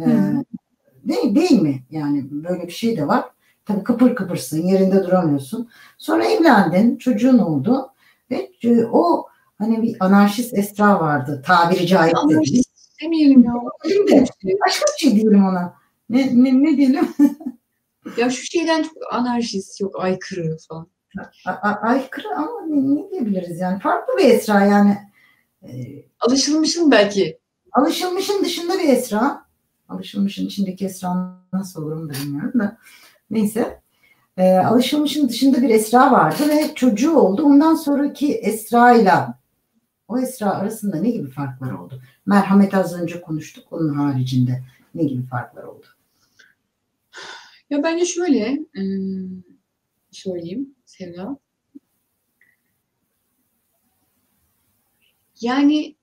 [0.00, 0.42] E, hmm.
[1.04, 1.82] değil, değil mi?
[1.90, 3.24] Yani böyle bir şey de var.
[3.66, 5.68] Tabii kıpır kıpırsın, yerinde duramıyorsun.
[5.98, 7.90] Sonra evlendin, çocuğun oldu.
[8.30, 9.26] Ve e, o
[9.58, 11.42] hani bir anarşist Esra vardı.
[11.46, 12.16] Tabiri caizse.
[12.16, 12.70] Anarşist
[13.02, 13.52] demeyelim ya.
[14.66, 15.83] Başka bir şey diyelim ona.
[16.08, 17.08] Ne, ne, ne diyelim?
[18.16, 20.88] ya şu şeyden çok anarşist, yok aykırı falan.
[21.46, 23.80] A, a, aykırı ama ne, ne diyebiliriz yani?
[23.80, 24.98] Farklı bir Esra yani.
[25.62, 25.68] Ee,
[26.20, 27.38] Alışılmışın belki.
[27.72, 29.44] Alışılmışın dışında bir Esra.
[29.88, 32.78] Alışılmışın içindeki Esra nasıl olur onu da bilmiyorum da.
[33.30, 33.80] Neyse.
[34.36, 37.42] E, alışılmışın dışında bir Esra vardı ve çocuğu oldu.
[37.42, 39.12] Ondan sonraki Esra ile
[40.08, 42.02] o Esra arasında ne gibi farklar oldu?
[42.26, 43.64] Merhamet az önce konuştuk.
[43.70, 44.62] Onun haricinde
[44.94, 45.86] ne gibi farklar oldu?
[47.74, 48.58] Ya bence şöyle
[50.10, 51.38] söyleyeyim Sevda.
[55.40, 55.96] Yani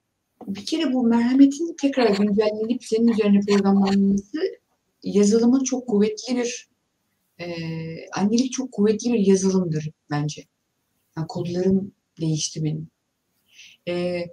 [0.46, 4.38] bir kere bu merhametin tekrar güncellenip senin üzerine programlanması
[5.02, 6.68] yazılımı çok kuvvetli bir
[7.38, 7.46] e,
[8.10, 10.44] annelik çok kuvvetli bir yazılımdır bence.
[11.16, 12.88] Yani kodlarım değişti benim.
[13.88, 14.24] E,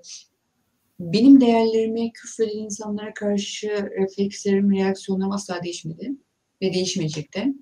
[1.00, 3.68] benim değerlerime küfreden insanlara karşı
[4.00, 6.12] reflekslerim, reaksiyonlarım asla değişmedi.
[6.62, 7.54] Ve değişmeyecek de.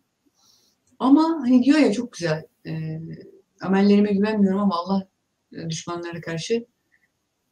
[1.00, 2.46] Ama hani diyor ya çok güzel.
[2.68, 3.00] E,
[3.62, 5.08] amellerime güvenmiyorum ama Allah
[5.54, 6.66] e, düşmanlara karşı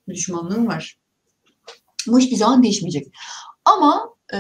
[0.10, 1.00] düşmanlığım var.
[2.08, 3.08] Bu hiçbir zaman değişmeyecek.
[3.66, 4.38] Ama e,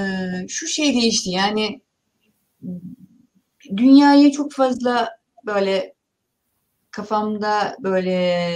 [0.47, 1.81] şu şey değişti yani
[3.77, 5.09] dünyayı çok fazla
[5.45, 5.95] böyle
[6.91, 8.55] kafamda böyle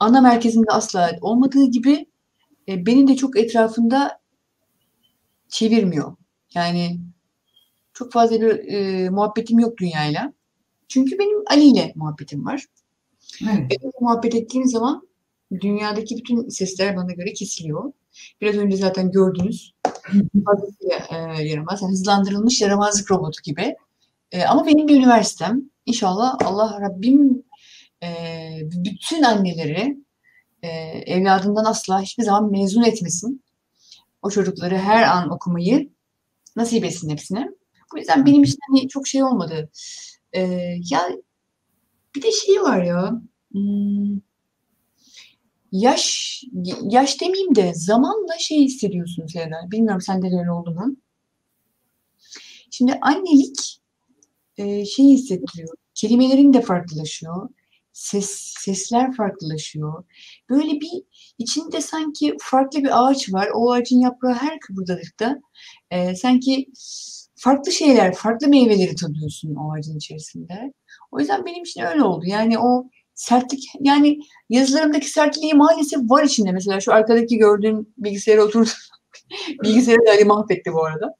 [0.00, 2.06] ana merkezinde asla olmadığı gibi
[2.68, 4.20] e, beni de çok etrafında
[5.48, 6.16] çevirmiyor.
[6.54, 7.00] Yani
[7.92, 10.32] çok fazla bir e, muhabbetim yok dünyayla.
[10.88, 12.64] Çünkü benim Ali ile muhabbetim var.
[13.42, 13.72] Evet.
[13.72, 15.08] E, muhabbet ettiğim zaman
[15.60, 17.92] dünyadaki bütün sesler bana göre kesiliyor.
[18.40, 19.74] Biraz önce zaten gördünüz.
[20.44, 21.82] Fazlasıyla e, yaramaz.
[21.82, 23.74] Yani hızlandırılmış yaramazlık robotu gibi.
[24.32, 25.62] E, ama benim bir üniversitem.
[25.86, 27.44] İnşallah Allah Rabbim
[28.02, 28.08] e,
[28.62, 29.96] bütün anneleri
[30.62, 30.68] e,
[31.06, 33.42] evladından asla hiçbir zaman mezun etmesin.
[34.22, 35.90] O çocukları her an okumayı
[36.58, 37.48] nasip etsin hepsine.
[37.92, 39.70] Bu yüzden benim için hani çok şey olmadı.
[40.32, 40.40] E,
[40.90, 41.08] ya
[42.14, 43.22] bir de şey var ya.
[43.52, 44.20] Hmm,
[45.72, 46.28] yaş
[46.82, 49.70] yaş demeyeyim de zamanla şey hissediyorsun Seda.
[49.70, 50.96] Bilmiyorum sende de öyle oldu mu?
[52.70, 53.80] Şimdi annelik
[54.56, 55.68] e, şey hissettiriyor.
[55.94, 57.48] Kelimelerin de farklılaşıyor.
[57.92, 60.04] Ses, sesler farklılaşıyor.
[60.50, 61.02] Böyle bir
[61.38, 63.48] içinde sanki farklı bir ağaç var.
[63.54, 65.40] O ağacın yaprağı her kıpırdadıkta
[65.90, 66.66] e, sanki
[67.36, 70.72] farklı şeyler, farklı meyveleri tadıyorsun o ağacın içerisinde.
[71.10, 72.24] O yüzden benim için öyle oldu.
[72.26, 74.18] Yani o sertlik yani
[74.50, 76.52] yazılarımdaki sertliği maalesef var içinde.
[76.52, 78.70] Mesela şu arkadaki gördüğün bilgisayara oturdu.
[79.62, 81.14] Bilgisayarı da Ali mahvetti bu arada.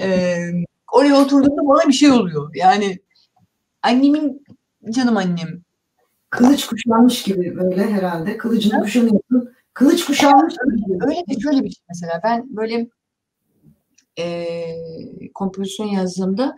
[0.00, 0.36] Ee,
[0.92, 2.50] oraya oturduğumda bana bir şey oluyor.
[2.54, 2.98] Yani
[3.82, 4.44] annemin
[4.90, 5.62] canım annem.
[6.30, 8.36] Kılıç kuşanmış gibi böyle herhalde.
[8.36, 9.52] Kılıcını kuşanıyorsun.
[9.74, 10.98] Kılıç kuşanmış gibi.
[11.06, 12.20] Öyle de şöyle bir şey mesela.
[12.24, 12.88] Ben böyle
[14.18, 14.64] e,
[15.34, 16.56] kompozisyon yazdığımda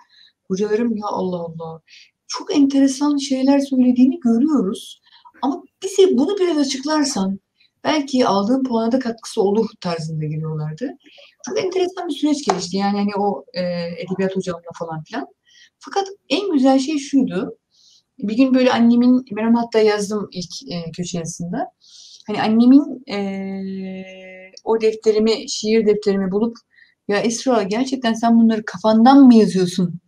[0.49, 1.81] hocalarım ya Allah Allah
[2.29, 5.01] çok enteresan şeyler söylediğini görüyoruz.
[5.43, 7.41] Ama bize bunu biraz açıklarsan
[7.85, 10.91] belki aldığım puana da katkısı olur tarzında giriyorlardı.
[11.47, 12.77] Çok enteresan bir süreç gelişti.
[12.77, 13.63] Yani hani o e,
[13.99, 15.27] edebiyat hocamla falan filan.
[15.79, 17.59] Fakat en güzel şey şuydu.
[18.19, 21.23] Bir gün böyle annemin, ben hatta yazdım ilk e, köşe.
[22.27, 23.23] Hani annemin e,
[24.65, 26.57] o defterimi, şiir defterimi bulup
[27.09, 30.01] ya Esra gerçekten sen bunları kafandan mı yazıyorsun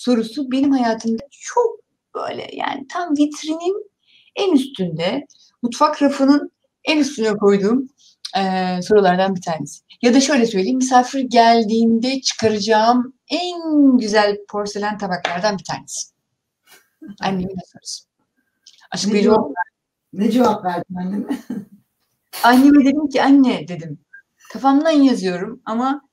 [0.00, 1.80] sorusu benim hayatımda çok
[2.14, 3.90] böyle yani tam vitrinin
[4.36, 5.26] en üstünde
[5.62, 6.52] mutfak rafının
[6.84, 7.86] en üstüne koyduğum
[8.36, 8.42] e,
[8.82, 9.80] sorulardan bir tanesi.
[10.02, 13.58] Ya da şöyle söyleyeyim misafir geldiğinde çıkaracağım en
[13.98, 16.08] güzel porselen tabaklardan bir tanesi.
[17.20, 18.04] Annemin sorusu.
[18.90, 19.54] Açıklayıcı oldu.
[20.12, 21.38] Ne cevap verdin anneme?
[22.42, 24.00] Anneme dedim ki anne dedim.
[24.52, 26.09] Kafamdan yazıyorum ama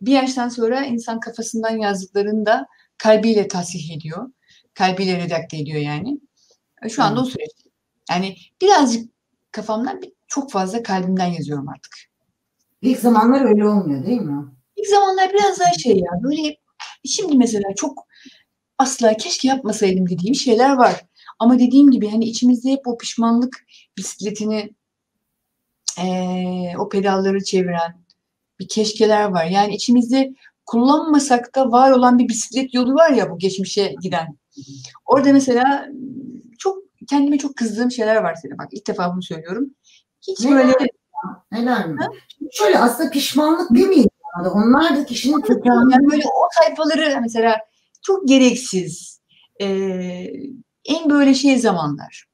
[0.00, 2.66] bir yaştan sonra insan kafasından yazdıklarını da
[2.98, 4.30] kalbiyle tasih ediyor.
[4.74, 6.20] Kalbiyle redakte ediyor yani.
[6.82, 7.26] E, şu anda hmm.
[7.26, 7.50] o süreç.
[8.10, 9.10] Yani birazcık
[9.52, 11.92] kafamdan çok fazla kalbimden yazıyorum artık.
[12.82, 14.44] İlk zamanlar öyle olmuyor değil mi?
[14.76, 16.56] İlk zamanlar biraz daha şey ya böyle
[17.04, 18.06] şimdi mesela çok
[18.78, 21.04] asla keşke yapmasaydım dediğim şeyler var.
[21.38, 24.70] Ama dediğim gibi hani içimizde hep o pişmanlık bisikletini
[26.00, 28.04] ee, o pedalları çeviren
[28.60, 29.44] bir keşkeler var.
[29.44, 30.34] Yani içimizde
[30.66, 34.36] kullanmasak da var olan bir bisiklet yolu var ya bu geçmişe giden.
[35.06, 35.86] Orada mesela
[36.58, 36.78] çok
[37.10, 38.58] kendime çok kızdığım şeyler var senin.
[38.58, 39.70] Bak ilk defa bunu söylüyorum.
[40.28, 40.56] Hiç Neler?
[40.56, 40.88] böyle
[41.52, 41.98] Neler mi?
[42.52, 44.04] Şöyle aslında pişmanlık değil mi?
[44.54, 45.92] Onlar da kişinin tekrarını.
[45.92, 47.56] Yani böyle o sayfaları mesela
[48.02, 49.20] çok gereksiz.
[49.60, 50.32] Ee,
[50.84, 52.24] en böyle şey zamanlar.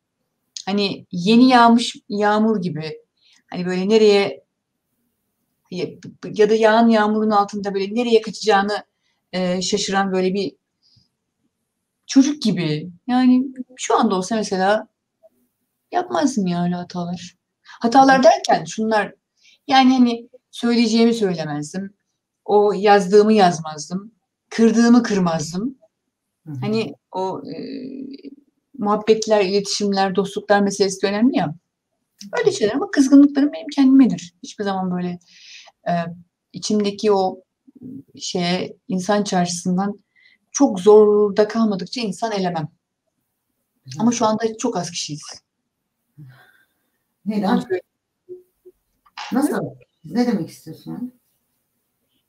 [0.67, 2.99] Hani yeni yağmış yağmur gibi.
[3.51, 4.44] Hani böyle nereye
[6.35, 8.85] ya da yağan yağmurun altında böyle nereye kaçacağını
[9.33, 10.57] e, şaşıran böyle bir
[12.07, 12.91] çocuk gibi.
[13.07, 13.45] Yani
[13.77, 14.89] şu anda olsa mesela
[15.93, 17.37] yapmazdım ya öyle hatalar.
[17.63, 19.15] Hatalar derken şunlar
[19.67, 21.95] yani hani söyleyeceğimi söylemezdim.
[22.45, 24.13] O yazdığımı yazmazdım.
[24.51, 25.79] Kırdığımı kırmazdım.
[26.61, 27.57] Hani o e,
[28.79, 31.55] muhabbetler, iletişimler, dostluklar meselesi önemli ya.
[32.39, 34.35] Öyle şeyler ama kızgınlıklarım benim kendimedir.
[34.43, 35.19] Hiçbir zaman böyle
[35.89, 35.93] e,
[36.53, 37.41] içimdeki o
[38.19, 39.99] şeye insan çarşısından
[40.53, 42.69] çok zorda kalmadıkça insan elemem.
[43.99, 45.23] Ama şu anda çok az kişiyiz.
[47.27, 47.63] Neden?
[49.33, 49.59] Nasıl?
[50.05, 51.13] Ne demek istiyorsun?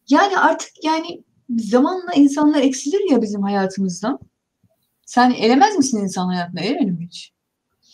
[0.10, 4.20] Yani artık yani zamanla insanlar eksilir ya bizim hayatımızdan.
[5.06, 6.62] Sen elemez misin insan hayatına?
[6.62, 7.34] Elemedim hiç.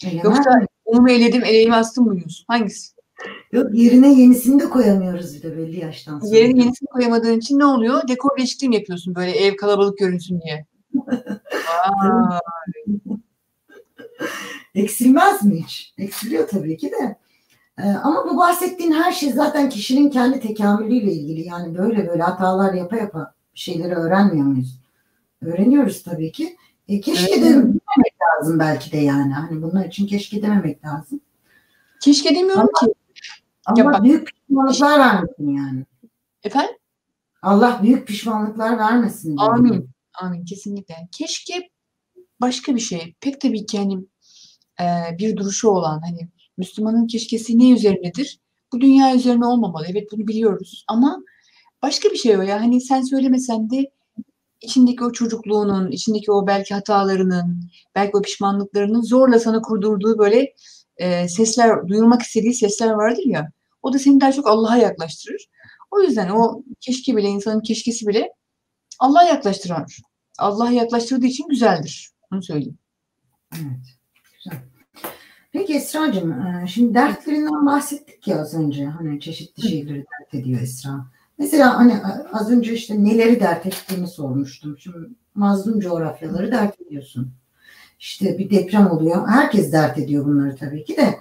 [0.04, 0.66] Elemez Yoksa mi?
[0.86, 2.46] onu mu eledim, eleğimi astım mı diyorsun?
[2.48, 3.01] Hangisi?
[3.52, 6.38] Yok yerine yenisini de koyamıyoruz bir de belli yaştan sonra.
[6.38, 8.08] Yerine yenisini koyamadığın için ne oluyor?
[8.08, 10.66] Dekor değişikliği mi yapıyorsun böyle ev kalabalık görünsün diye?
[14.76, 15.94] Eksilmez mi hiç?
[15.98, 17.18] Eksiliyor tabii ki de.
[17.78, 21.48] Ee, ama bu bahsettiğin her şey zaten kişinin kendi tekamülüyle ilgili.
[21.48, 24.80] Yani böyle böyle hatalar yapa yapa şeyleri öğrenmiyor muyuz?
[25.42, 26.58] Öğreniyoruz tabii ki.
[26.88, 27.44] E, keşke evet.
[27.44, 29.34] dememek lazım belki de yani.
[29.34, 31.22] Hani bunlar için keşke dememek lazım.
[32.02, 32.91] Keşke demiyorum ama, ki.
[33.66, 35.86] Ama ya büyük pişmanlıklar vermesin yani.
[36.44, 36.76] Efendim?
[37.42, 39.38] Allah büyük pişmanlıklar vermesin.
[39.38, 39.90] Amin.
[40.22, 40.46] Amin.
[40.46, 40.96] Kesinlikle.
[41.12, 41.70] Keşke
[42.42, 43.16] başka bir şey.
[43.22, 44.00] Pek tabii ki hani
[44.82, 48.40] e, bir duruşu olan hani Müslümanın keşkesi ne üzerinedir?
[48.74, 49.86] Bu dünya üzerine olmamalı.
[49.90, 50.86] Evet bunu biliyoruz.
[50.88, 51.24] Ama
[51.82, 52.62] başka bir şey o ya.
[52.62, 53.92] Hani sen söylemesen de
[54.62, 57.62] içindeki o çocukluğunun, içindeki o belki hatalarının,
[57.96, 60.54] belki o pişmanlıklarının zorla sana kurdurduğu böyle
[61.02, 63.52] e, sesler, duyurmak istediği sesler vardır ya.
[63.82, 65.50] O da seni daha çok Allah'a yaklaştırır.
[65.92, 68.30] O yüzden o keşke bile, insanın keşkesi bile
[69.00, 70.02] Allah'a yaklaştırır.
[70.40, 72.12] Allah'a yaklaştırdığı için güzeldir.
[72.34, 72.78] Onu söyleyeyim.
[73.56, 73.98] Evet.
[74.34, 74.60] Güzel.
[75.52, 78.86] Peki Esra'cığım, e, şimdi dertlerinden bahsettik ya az önce.
[78.86, 81.06] Hani çeşitli şeyleri dert ediyor Esra.
[81.38, 82.02] Mesela hani
[82.34, 84.78] az önce işte neleri dert ettiğini sormuştum.
[84.78, 84.98] Şimdi
[85.36, 87.34] mazlum coğrafyaları dert ediyorsun.
[88.02, 89.28] İşte bir deprem oluyor.
[89.28, 91.20] Herkes dert ediyor bunları tabii ki de.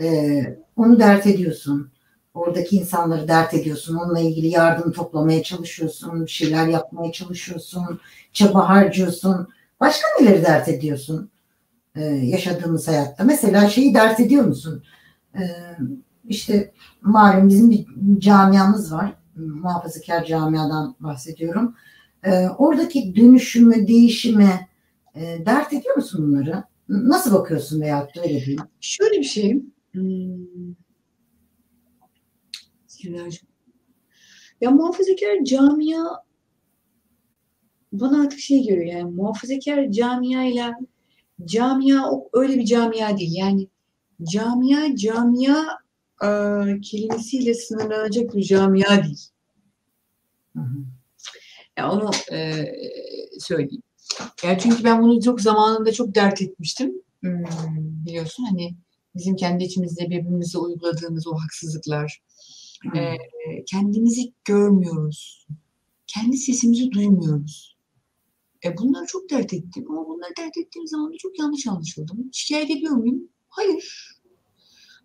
[0.00, 1.90] Ee, onu dert ediyorsun.
[2.34, 3.96] Oradaki insanları dert ediyorsun.
[3.96, 6.26] Onunla ilgili yardım toplamaya çalışıyorsun.
[6.26, 8.00] Bir şeyler yapmaya çalışıyorsun.
[8.32, 9.48] Çaba harcıyorsun.
[9.80, 11.30] Başka neleri dert ediyorsun?
[11.96, 13.24] Ee, yaşadığımız hayatta.
[13.24, 14.82] Mesela şeyi dert ediyor musun?
[15.34, 15.40] Ee,
[16.28, 17.86] işte malum bizim bir
[18.20, 19.12] camiamız var.
[19.36, 21.74] Muhafazakar camiadan bahsediyorum.
[22.24, 24.71] Ee, oradaki dönüşümü, değişimi,
[25.14, 26.64] e, dert ediyor musun bunları?
[26.88, 28.60] Nasıl bakıyorsun da öyle diyeyim?
[28.80, 29.62] Şöyle bir şey.
[29.92, 30.74] Hmm.
[34.60, 36.04] Ya muhafazakar camia
[37.92, 40.72] bana artık şey görüyor yani muhafazakar camia ile
[41.44, 43.32] camia öyle bir camia değil.
[43.34, 43.68] Yani
[44.32, 45.64] camia camia
[46.22, 46.28] e,
[46.80, 49.28] kelimesiyle sınırlanacak bir camia değil.
[50.56, 50.84] Hı hı.
[51.78, 52.64] Yani onu e,
[53.38, 53.82] söyleyeyim.
[54.44, 57.02] Yani çünkü ben bunu çok zamanında çok dert etmiştim.
[57.20, 57.44] Hmm,
[58.06, 58.74] biliyorsun hani
[59.14, 62.22] bizim kendi içimizde birbirimize uyguladığımız o haksızlıklar.
[62.82, 63.00] Hmm.
[63.00, 63.16] E,
[63.66, 65.46] kendimizi görmüyoruz.
[66.06, 67.76] Kendi sesimizi duymuyoruz.
[68.64, 72.28] E bunları çok dert ettim ama bunları dert ettiğim zaman da çok yanlış anlaşıldım.
[72.32, 73.28] Şikayet ediyor muyum?
[73.48, 74.12] Hayır.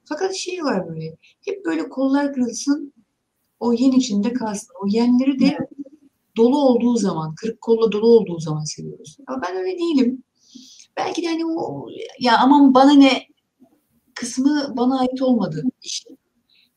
[0.06, 2.94] Fakat şey var böyle, hep böyle kollar kırılsın,
[3.60, 4.70] o yen içinde kalsın.
[4.84, 5.58] O yenleri de
[6.38, 9.18] dolu olduğu zaman, kırık kolla dolu olduğu zaman seviyoruz.
[9.28, 10.24] Ama ben öyle değilim.
[10.98, 11.88] Belki de hani o,
[12.20, 13.28] ya aman bana ne
[14.16, 16.10] kısmı bana ait olmadı işte.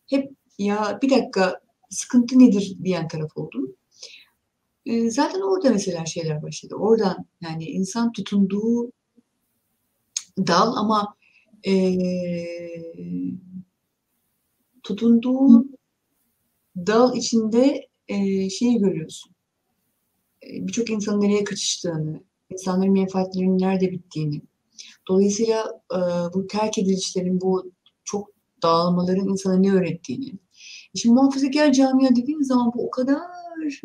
[0.07, 3.77] Hep ya bir dakika sıkıntı nedir diyen taraf oldum.
[4.87, 6.75] E, zaten orada mesela şeyler başladı.
[6.75, 8.93] Oradan yani insan tutunduğu
[10.39, 11.15] dal ama
[11.67, 11.99] e,
[14.83, 15.65] tutunduğu
[16.77, 19.33] dal içinde e, şeyi görüyorsun.
[20.47, 24.43] E, Birçok insanın nereye kaçıştığını, insanların menfaatlerinin nerede bittiğini.
[25.09, 25.99] Dolayısıyla e,
[26.35, 27.73] bu terk edilişlerin, bu
[28.05, 28.29] çok
[28.63, 30.33] dağılmaların insana ne öğrettiğini.
[30.95, 33.19] Şimdi muhafazakar camia dediğim zaman bu o kadar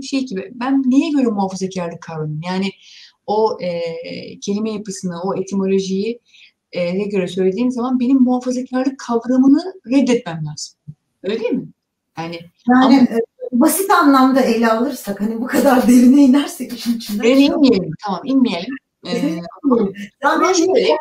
[0.03, 0.51] şey gibi.
[0.55, 2.39] Ben neye göre muhafazakarlık kavramı?
[2.47, 2.71] Yani
[3.27, 3.81] o e,
[4.39, 6.19] kelime yapısını, o etimolojiyi
[6.71, 10.79] e, ne göre söylediğim zaman benim muhafazakarlık kavramını reddetmem lazım.
[11.23, 11.67] Öyle değil mi?
[12.17, 12.39] Yani,
[12.69, 13.19] yani ama, e,
[13.59, 17.23] basit anlamda ele alırsak hani bu kadar derine inersek işin içinde.
[17.23, 17.91] Derine inmeyelim.
[18.05, 18.75] Tamam inmeyelim.
[19.07, 19.39] Ee,
[20.23, 20.97] ama şöyle,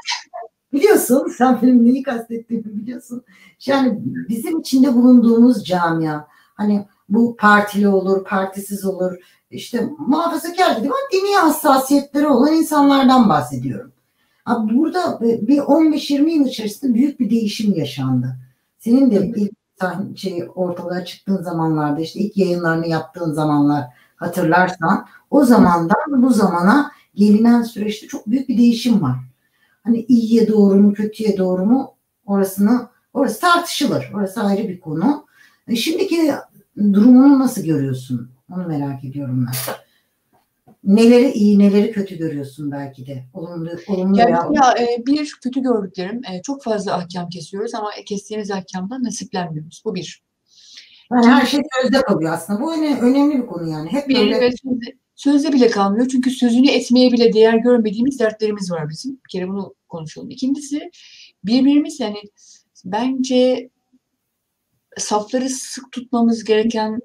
[0.73, 3.25] biliyorsun sen benim neyi kastettiğimi biliyorsun.
[3.67, 9.13] Yani bizim içinde bulunduğumuz camia hani bu partili olur, partisiz olur.
[9.51, 13.93] İşte muhafazakar dedim ama dini hassasiyetleri olan insanlardan bahsediyorum.
[14.49, 18.37] Burada bir 15-20 yıl içerisinde büyük bir değişim yaşandı.
[18.79, 19.53] Senin de ilk
[20.17, 23.85] şey ortalığa çıktığın zamanlarda işte ilk yayınlarını yaptığın zamanlar
[24.17, 29.17] hatırlarsan o zamandan bu zamana gelinen süreçte çok büyük bir değişim var.
[29.85, 31.95] Hani iyiye doğru mu kötüye doğru mu
[32.27, 34.11] orasını orası tartışılır.
[34.15, 35.27] Orası ayrı bir konu.
[35.69, 36.33] E, şimdiki
[36.77, 38.31] durumunu nasıl görüyorsun?
[38.51, 39.84] Onu merak ediyorum ben
[40.85, 45.63] neleri iyi neleri kötü görüyorsun belki de olumlu olumlu yani veya ya, e, bir kötü
[45.63, 49.83] gördüklerim e, çok fazla ahkam kesiyoruz ama kestiğimiz ahkamdan nasiplenmiyoruz.
[49.85, 50.23] Bu bir.
[51.13, 52.61] Yani her şey sözde kalıyor aslında.
[52.61, 53.93] Bu önemli, önemli bir konu yani.
[53.93, 54.51] Hep bir böyle...
[55.15, 56.09] sözde bile kalmıyor.
[56.09, 59.13] Çünkü sözünü etmeye bile değer görmediğimiz dertlerimiz var bizim.
[59.13, 60.31] Bir kere bunu konuşalım.
[60.31, 60.91] İkincisi
[61.45, 62.19] birbirimiz yani
[62.85, 63.71] bence
[64.97, 67.01] safları sık tutmamız gereken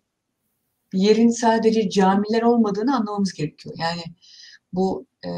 [0.93, 3.75] yerin sadece camiler olmadığını anlamamız gerekiyor.
[3.79, 4.01] Yani
[4.73, 5.29] bu e,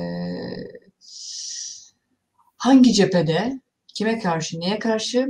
[2.58, 5.30] hangi cephede, kime karşı, neye karşı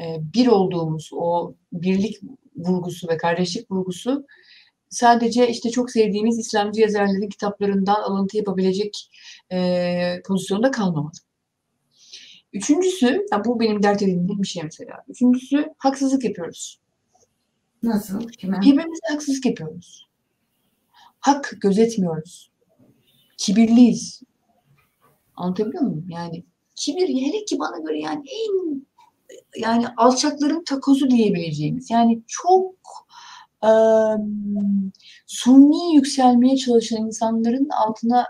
[0.00, 2.20] e, bir olduğumuz o birlik
[2.56, 4.26] vurgusu ve kardeşlik vurgusu
[4.88, 9.10] sadece işte çok sevdiğimiz İslamcı yazarların kitaplarından alıntı yapabilecek
[9.52, 11.12] e, pozisyonda kalmamalı.
[12.52, 15.04] Üçüncüsü, yani bu benim dert edindiğim bir şey mesela.
[15.08, 16.80] Üçüncüsü haksızlık yapıyoruz.
[17.82, 18.28] Nasıl?
[18.28, 18.60] Kime?
[18.60, 20.08] Birbirimize haksızlık yapıyoruz.
[21.20, 22.50] Hak gözetmiyoruz.
[23.36, 24.22] Kibirliyiz.
[25.36, 26.06] Anlatabiliyor muyum?
[26.08, 26.44] Yani
[26.76, 28.86] kibir hele ki bana göre yani en
[29.56, 32.74] yani alçakların takozu diyebileceğimiz yani çok
[33.64, 33.70] e,
[35.26, 38.26] sunni yükselmeye çalışan insanların altına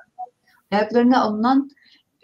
[0.71, 1.71] ayaklarına alınan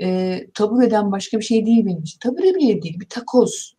[0.01, 2.19] e, tabur eden başka bir şey değil benim için.
[2.19, 3.76] Tabure bile değil bir takoz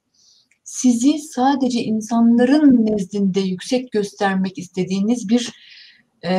[0.67, 5.53] sizi sadece insanların nezdinde yüksek göstermek istediğiniz bir
[6.23, 6.31] e,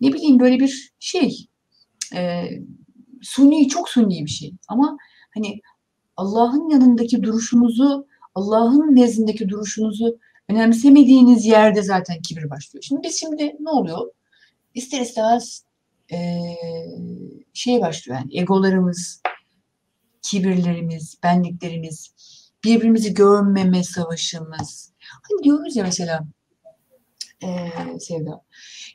[0.00, 1.46] ne bileyim böyle bir şey
[2.14, 2.44] e,
[3.22, 4.96] suni çok suni bir şey ama
[5.34, 5.60] hani
[6.16, 10.18] Allah'ın yanındaki duruşunuzu Allah'ın nezdindeki duruşunuzu
[10.48, 12.82] önemsemediğiniz yerde zaten kibir başlıyor.
[12.82, 14.10] Şimdi biz şimdi ne oluyor?
[14.74, 15.64] İster istemez
[16.12, 16.40] e,
[17.54, 19.22] şey başlıyor yani egolarımız,
[20.24, 22.14] kibirlerimiz, benliklerimiz,
[22.64, 24.92] birbirimizi görmeme savaşımız.
[24.98, 26.24] Hani diyoruz ya mesela
[27.42, 27.48] e,
[28.00, 28.42] Sevda.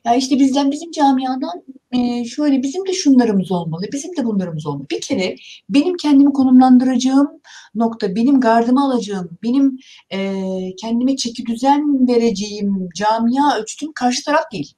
[0.06, 4.88] Ya işte bizden bizim camiadan e, şöyle bizim de şunlarımız olmalı, bizim de bunlarımız olmalı.
[4.92, 5.36] Bir kere
[5.70, 7.28] benim kendimi konumlandıracağım
[7.76, 9.78] nokta, benim gardımı alacağım, benim
[10.10, 10.42] e,
[10.76, 14.74] kendime çeki düzen vereceğim camia ölçtüğüm karşı taraf değil.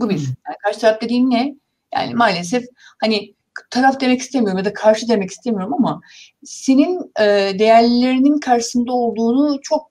[0.00, 0.18] Bu bir.
[0.18, 1.54] Yani karşı taraf dediğim ne?
[1.94, 2.64] Yani maalesef
[3.00, 3.34] hani
[3.70, 6.00] taraf demek istemiyorum ya da karşı demek istemiyorum ama
[6.44, 7.24] senin e,
[7.58, 9.90] değerlerinin karşısında olduğunu çok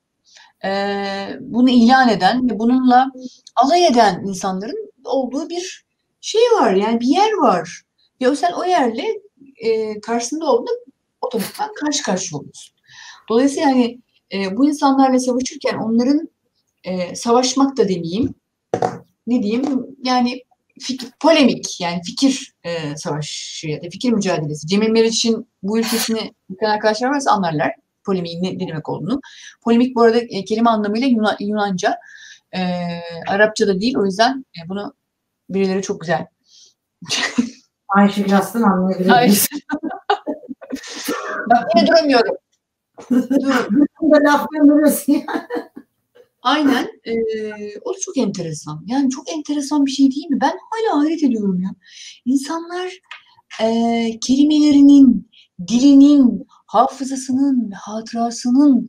[0.65, 0.69] e,
[1.39, 3.07] bunu ilan eden ve bununla
[3.55, 5.85] alay eden insanların olduğu bir
[6.21, 7.81] şey var yani bir yer var.
[8.21, 9.05] Ve sen o yerle
[9.57, 10.71] e, karşısında olduğunda
[11.21, 12.75] otomatikman karşı karşıya oluyorsun.
[13.29, 13.99] Dolayısıyla hani
[14.33, 16.29] e, bu insanlarla savaşırken onların
[16.83, 18.35] e, savaşmak da demeyeyim.
[19.27, 19.85] Ne diyeyim?
[20.03, 20.41] Yani
[20.79, 24.67] fikir, polemik yani fikir e, savaşı ya da fikir mücadelesi.
[24.67, 27.71] Cemil Meriç'in bu ülkesini yıkan arkadaşlar varsa anlarlar
[28.07, 29.21] polemiğin ne, ne demek olduğunu.
[29.61, 31.97] Polemik bu arada e, kelime anlamıyla Yunan, Yunanca.
[32.55, 32.61] E,
[33.27, 33.97] Arapça da değil.
[33.97, 34.93] O yüzden e, bunu
[35.49, 36.25] birileri çok güzel.
[37.87, 39.47] Ayşe Glas'tan anlayabiliriz.
[41.49, 42.35] Bak yine duramıyorum.
[43.11, 44.21] Dur.
[44.25, 45.23] laf gönderiyorsun
[46.47, 46.87] Aynen.
[47.05, 47.13] E,
[47.85, 48.83] o da çok enteresan.
[48.87, 50.41] Yani çok enteresan bir şey değil mi?
[50.41, 51.69] Ben hala hayret ediyorum ya.
[52.25, 52.99] İnsanlar
[53.61, 55.29] e, kelimelerinin,
[55.67, 58.87] dilinin, hafızasının, hatırasının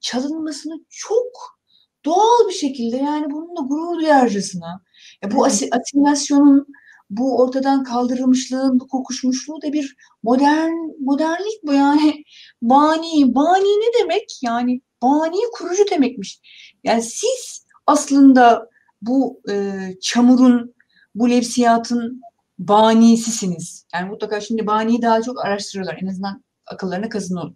[0.00, 1.60] çalınmasını çok
[2.04, 4.82] doğal bir şekilde yani bununla gurur duyarcasına
[5.24, 6.66] e, bu as asimilasyonun
[7.10, 12.24] bu ortadan kaldırılmışlığın bu kokuşmuşluğu da bir modern modernlik bu yani
[12.62, 16.40] bani bani ne demek yani bani kurucu demekmiş
[16.84, 18.68] yani siz aslında
[19.02, 20.74] bu e, çamurun
[21.14, 22.22] bu levsiyatın
[22.58, 27.52] banisisiniz yani mutlaka şimdi baniyi daha çok araştırıyorlar en azından akıllarına kazınır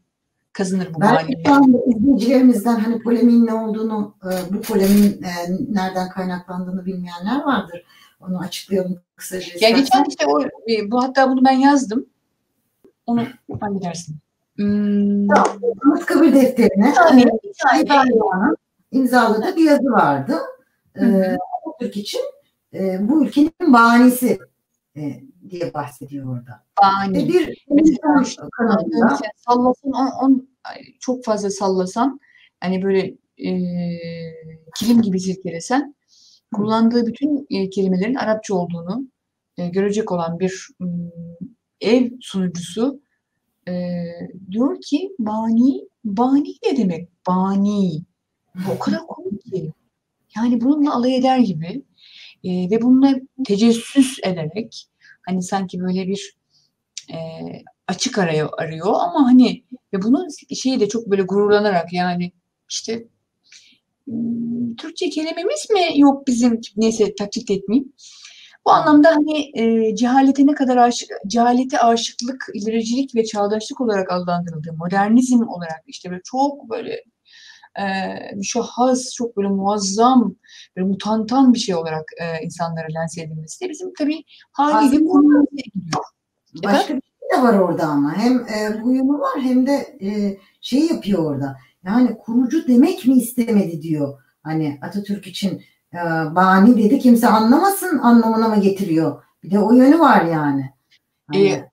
[0.55, 5.33] kazınır bu Belki şu anda izleyicilerimizden hani polemiğin ne olduğunu, e, bu polemiğin e,
[5.69, 7.85] nereden kaynaklandığını bilmeyenler vardır.
[8.21, 9.53] Onu açıklayalım kısaca.
[9.61, 12.07] Ya geçen işte o, e, bu hatta bunu ben yazdım.
[13.07, 13.27] Onu
[13.61, 14.17] halledersin.
[14.57, 15.31] Hmm.
[15.85, 16.95] Anıtkabir defterine
[17.81, 18.57] İtalya'nın
[18.91, 20.39] imzaladığı bir yazı vardı.
[21.01, 21.37] Ee,
[21.81, 22.21] Türk için
[22.75, 24.39] e, bu ülkenin banisi
[24.97, 26.65] e, diye bahsediyor orada.
[26.83, 27.19] Bani.
[27.19, 27.29] Ve
[27.71, 27.99] bir
[28.59, 30.49] kanalında sallasan on, on,
[31.01, 32.21] çok fazla sallasan
[32.61, 33.01] hani böyle
[33.39, 33.51] e,
[34.77, 35.95] kilim gibi silkelesen
[36.55, 39.09] kullandığı bütün e, kelimelerin Arapça olduğunu
[39.59, 40.87] e, görecek olan bir e,
[41.91, 43.04] ev sunucusu
[43.69, 44.05] e,
[44.51, 47.09] diyor ki bani, bani ne demek?
[47.27, 48.03] Bani.
[48.75, 49.73] O kadar komik ki.
[50.37, 51.83] Yani bununla alay eder gibi
[52.45, 53.15] e, ve bununla
[53.47, 54.87] tecessüs ederek
[55.27, 56.37] hani sanki böyle bir
[57.13, 57.19] e,
[57.89, 62.33] açık arıyor, arıyor ama hani ve bunun şeyi de çok böyle gururlanarak yani
[62.71, 63.09] işte
[64.79, 67.93] Türkçe kelimemiz mi yok bizim neyse taklit etmeyeyim.
[68.67, 74.73] Bu anlamda hani e, cehalete ne kadar aşık, cehalete aşıklık, ilericilik ve çağdaşlık olarak adlandırıldığı,
[74.73, 77.05] modernizm olarak işte böyle çok böyle
[77.79, 77.85] e,
[78.37, 80.35] müşahhas, çok böyle muazzam,
[80.77, 86.05] böyle mutantan bir şey olarak e, insanlara lanse edilmesi de bizim tabii haliyle konumuza gidiyor.
[86.65, 90.87] Başka bir şey de var orada ama hem e, uyumu var hem de e, şey
[90.87, 91.57] yapıyor orada.
[91.85, 94.21] Yani kurucu demek mi istemedi diyor.
[94.43, 95.63] Hani Atatürk için
[95.95, 99.23] e, bani dedi kimse anlamasın anlamına mı getiriyor.
[99.43, 100.71] Bir de o yönü var yani.
[101.27, 101.71] Hani, e,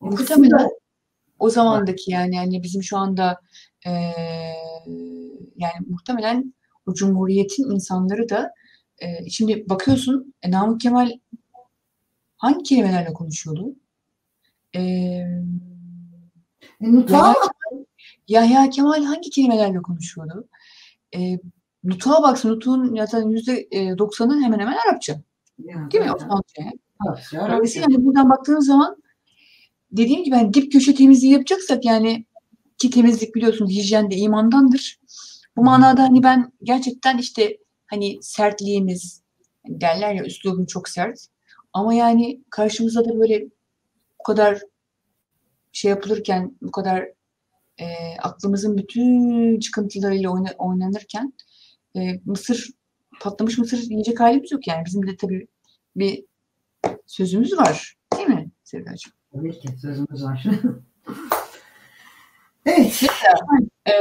[0.00, 0.70] muhtemelen
[1.38, 3.40] o zamandaki yani yani bizim şu anda
[3.86, 3.90] e,
[5.56, 6.54] yani muhtemelen
[6.86, 8.52] o cumhuriyetin insanları da
[8.98, 11.10] e, şimdi bakıyorsun e, Namık Kemal
[12.36, 13.74] hangi kelimelerle konuşuyordu?
[14.76, 14.80] E,
[16.80, 17.34] Yahya,
[18.28, 20.48] Yahya Kemal hangi kelimelerle konuşuyordu?
[21.16, 21.38] E,
[21.84, 25.20] Nutuk'a baksın, Nutuk'un zaten yüzde e, doksanı hemen hemen Arapça.
[25.58, 26.12] Yani, Değil mi?
[26.12, 26.72] Osmanlıca.
[27.32, 28.96] Dolayısıyla yani buradan baktığınız zaman
[29.92, 32.24] dediğim gibi yani dip köşe temizliği yapacaksak yani
[32.78, 35.00] ki temizlik biliyorsunuz hijyen de imandandır.
[35.56, 37.56] Bu manada hani ben gerçekten işte
[37.86, 39.22] hani sertliğimiz
[39.66, 41.26] hani derler ya üslubum çok sert.
[41.72, 43.44] Ama yani karşımıza da böyle
[44.18, 44.60] bu kadar
[45.72, 47.08] şey yapılırken bu kadar
[47.78, 47.86] e,
[48.22, 51.32] aklımızın bütün çıkıntılarıyla oyna, oynanırken
[51.96, 52.70] e, mısır
[53.20, 54.84] patlamış mısır yiyecek halimiz yok yani.
[54.86, 55.46] Bizim de tabii
[55.96, 56.24] bir
[57.06, 57.96] sözümüz var.
[58.16, 59.12] Değil mi Sevdacığım?
[59.32, 60.44] Tabii ki sözümüz var.
[62.66, 63.02] evet.
[63.02, 63.38] Mesela,
[63.88, 63.94] e,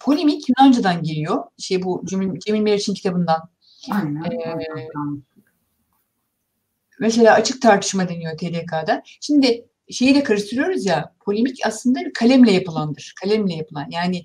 [0.00, 1.44] polemik Yunanca'dan geliyor.
[1.58, 3.50] Şey bu Cemil, Cemil Meriç'in kitabından.
[3.90, 4.24] Aynen.
[4.24, 4.58] Ee,
[7.00, 9.02] mesela açık tartışma deniyor TDK'da.
[9.20, 13.14] Şimdi şeyi de karıştırıyoruz ya polemik aslında bir kalemle yapılandır.
[13.22, 14.24] Kalemle yapılan yani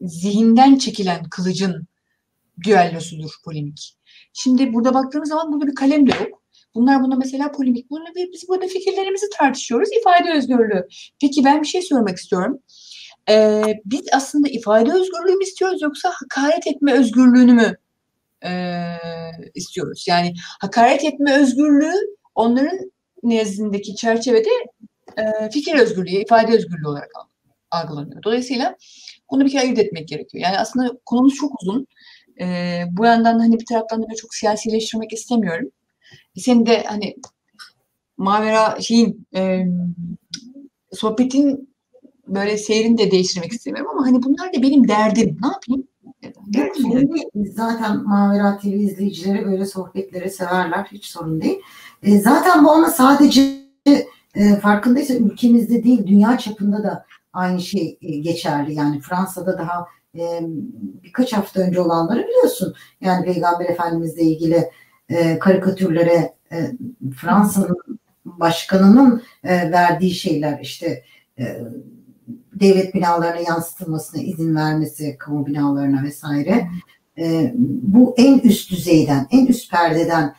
[0.00, 1.86] zihinden çekilen kılıcın
[2.64, 3.96] düellosudur polemik.
[4.32, 6.42] Şimdi burada baktığımız zaman burada bir kalem de yok.
[6.74, 7.90] Bunlar buna mesela polemik.
[7.90, 9.88] Bunu biz burada fikirlerimizi tartışıyoruz.
[10.00, 10.88] İfade özgürlüğü.
[11.20, 12.58] Peki ben bir şey sormak istiyorum.
[13.30, 17.76] Ee, biz aslında ifade özgürlüğü mü istiyoruz yoksa hakaret etme özgürlüğünü mü
[18.44, 18.50] e,
[19.54, 20.04] istiyoruz?
[20.08, 21.94] Yani hakaret etme özgürlüğü
[22.34, 22.92] onların
[23.22, 24.50] nezdindeki çerçevede
[25.16, 27.10] e, fikir özgürlüğü, ifade özgürlüğü olarak
[27.70, 28.22] algılanıyor.
[28.22, 28.76] Dolayısıyla
[29.30, 30.44] bunu bir kere ayırt etmek gerekiyor.
[30.44, 31.86] Yani aslında konumuz çok uzun.
[32.40, 35.68] E, bu yandan hani bir taraftan da çok siyasileştirmek istemiyorum.
[36.36, 37.16] Senin de hani
[38.16, 39.66] Mavera şeyin e,
[40.92, 41.70] sohbetin
[42.28, 45.38] böyle seyrini de değiştirmek istemiyorum ama hani bunlar da benim derdim.
[45.42, 45.88] Ne yapayım?
[46.56, 50.86] Evet, zaten Mavera TV izleyicileri böyle sohbetleri severler.
[50.92, 51.58] Hiç sorun değil.
[52.02, 53.60] E, zaten bu ama sadece
[54.34, 58.74] e, farkındaysa ülkemizde değil dünya çapında da aynı şey e, geçerli.
[58.74, 60.40] Yani Fransa'da daha e,
[61.02, 62.74] birkaç hafta önce olanları biliyorsun.
[63.00, 64.70] Yani Peygamber Efendimizle ilgili
[65.08, 66.34] e, karikatürlere
[67.16, 67.76] Fransa'nın
[68.24, 71.04] başkanının verdiği şeyler işte
[72.54, 76.68] devlet binalarına yansıtılmasına izin vermesi, kamu binalarına vesaire.
[77.54, 80.34] Bu en üst düzeyden, en üst perdeden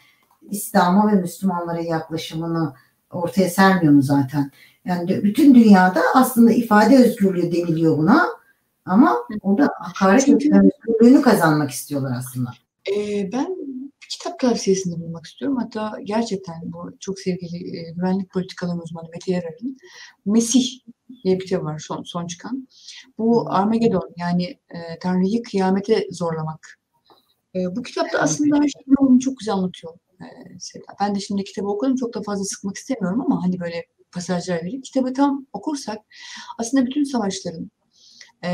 [0.50, 2.74] İslam'a ve Müslümanlara yaklaşımını
[3.12, 4.52] ortaya sermiyor mu zaten?
[4.86, 8.28] Yani bütün dünyada aslında ifade özgürlüğü deniliyor buna
[8.86, 12.52] ama orada hakaret özgürlüğünü kazanmak istiyorlar aslında.
[12.98, 13.58] E, ben
[14.10, 15.58] kitap tavsiyesinde bulunmak istiyorum.
[15.58, 19.78] Hatta gerçekten bu çok sevgili e, güvenlik politikaları uzmanı Mete Yarar'ın
[20.26, 20.80] Mesih
[21.24, 22.68] diye bir kitap var son, son çıkan.
[23.18, 26.80] Bu Armageddon yani e, Tanrı'yı kıyamete zorlamak.
[27.56, 29.94] E, bu kitapta aslında her çok güzel anlatıyor.
[30.22, 30.26] E,
[31.02, 34.84] ben de şimdi kitabı okudum çok da fazla sıkmak istemiyorum ama hani böyle pasajlar verip
[34.84, 36.00] kitabı tam okursak
[36.58, 37.72] aslında bütün savaşların
[38.44, 38.50] e,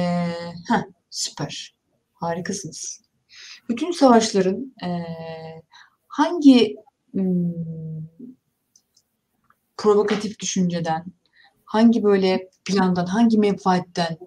[0.69, 1.75] heh, süper
[2.13, 3.01] harikasınız.
[3.69, 4.89] Bütün savaşların e,
[6.07, 6.75] hangi
[7.13, 7.23] m,
[9.77, 11.05] provokatif düşünceden,
[11.65, 14.17] hangi böyle plandan, hangi menfaatten,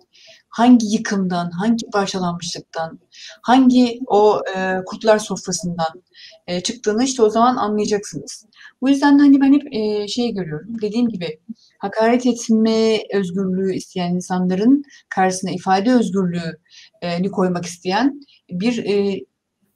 [0.51, 2.99] hangi yıkımdan, hangi parçalanmışlıktan,
[3.43, 6.03] hangi o e, kurtlar sofrasından
[6.47, 8.47] e, çıktığını işte o zaman anlayacaksınız.
[8.83, 10.81] Bu yüzden de hani ben hep e, şey görüyorum.
[10.83, 11.41] Dediğim gibi
[11.79, 18.21] hakaret etme özgürlüğü isteyen insanların karşısına ifade özgürlüğünü koymak isteyen
[18.51, 19.21] bir e,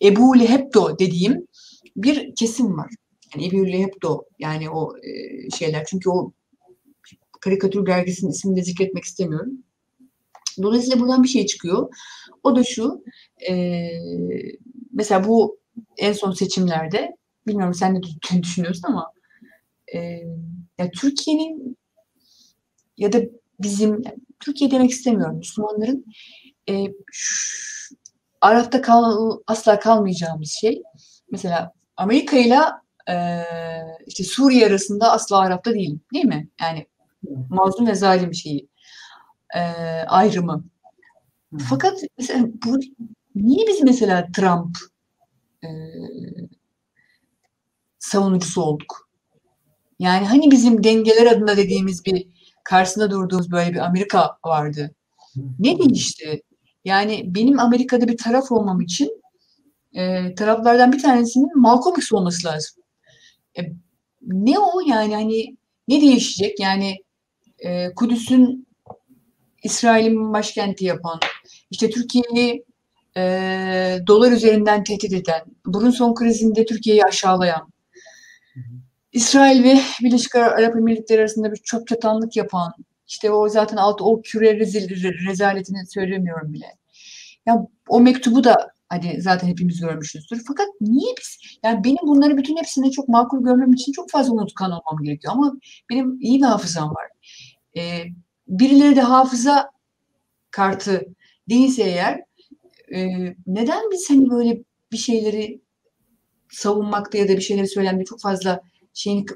[0.02, 1.46] Ebu Lehebdo dediğim
[1.96, 2.90] bir kesim var.
[3.34, 5.84] Yani Ebu Lehebdo yani o e, şeyler.
[5.84, 6.32] Çünkü o
[7.40, 9.52] karikatür dergisinin ismini de zikretmek istemiyorum.
[10.62, 11.94] Dolayısıyla buradan bir şey çıkıyor.
[12.42, 13.04] O da şu,
[13.50, 13.88] e,
[14.92, 15.58] mesela bu
[15.96, 18.00] en son seçimlerde, bilmiyorum sen ne
[18.42, 19.12] düşünüyorsun ama
[19.94, 19.98] e,
[20.78, 21.78] ya Türkiye'nin
[22.96, 23.20] ya da
[23.60, 24.02] bizim,
[24.40, 26.04] Türkiye demek istemiyorum, Müslümanların
[26.68, 27.96] e, şu,
[28.40, 30.82] Araf'ta kal, asla kalmayacağımız şey,
[31.30, 32.58] mesela Amerika ile
[34.06, 36.48] işte Suriye arasında asla Araf'ta değilim, değil mi?
[36.60, 36.86] Yani
[37.50, 38.64] mazlum ve zalim şeyi e,
[40.08, 40.64] ayrımı.
[41.68, 42.80] Fakat mesela bu
[43.34, 44.76] niye biz mesela Trump
[45.64, 45.68] e,
[47.98, 49.10] savunucusu olduk?
[49.98, 52.26] Yani hani bizim dengeler adına dediğimiz bir
[52.64, 54.94] karşısında durduğumuz böyle bir Amerika vardı.
[55.58, 56.42] Ne değişti?
[56.84, 59.22] Yani benim Amerika'da bir taraf olmam için
[59.92, 62.82] e, taraflardan bir tanesinin Malcolm X olması lazım.
[63.58, 63.62] E,
[64.22, 65.56] ne o yani hani
[65.88, 66.60] ne değişecek?
[66.60, 66.96] Yani
[67.58, 68.63] e, Kudüs'ün
[69.64, 71.20] İsrail'in başkenti yapan,
[71.70, 72.64] işte Türkiye'yi
[73.16, 77.72] e, dolar üzerinden tehdit eden, bunun son krizinde Türkiye'yi aşağılayan,
[79.12, 82.72] İsrail ve Birleşik Arap Emirlikleri arasında bir çöp çatanlık yapan,
[83.08, 84.90] işte o zaten alt o küre rezil,
[85.28, 86.66] rezaletini söylemiyorum bile.
[87.46, 88.56] Ya o mektubu da
[88.88, 90.42] hani zaten hepimiz görmüşüzdür.
[90.48, 94.70] Fakat niye biz yani benim bunları bütün hepsini çok makul görmem için çok fazla unutkan
[94.70, 95.52] olmam gerekiyor ama
[95.90, 97.06] benim iyi bir hafızam var.
[97.76, 98.04] Ee,
[98.48, 99.70] birileri de hafıza
[100.50, 101.06] kartı
[101.48, 102.20] değilse eğer
[102.94, 103.08] e,
[103.46, 105.60] neden biz hani böyle bir şeyleri
[106.50, 108.60] savunmakta ya da bir şeyleri söylemde çok fazla
[108.94, 109.26] şeyin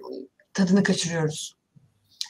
[0.55, 1.59] tadını kaçırıyoruz?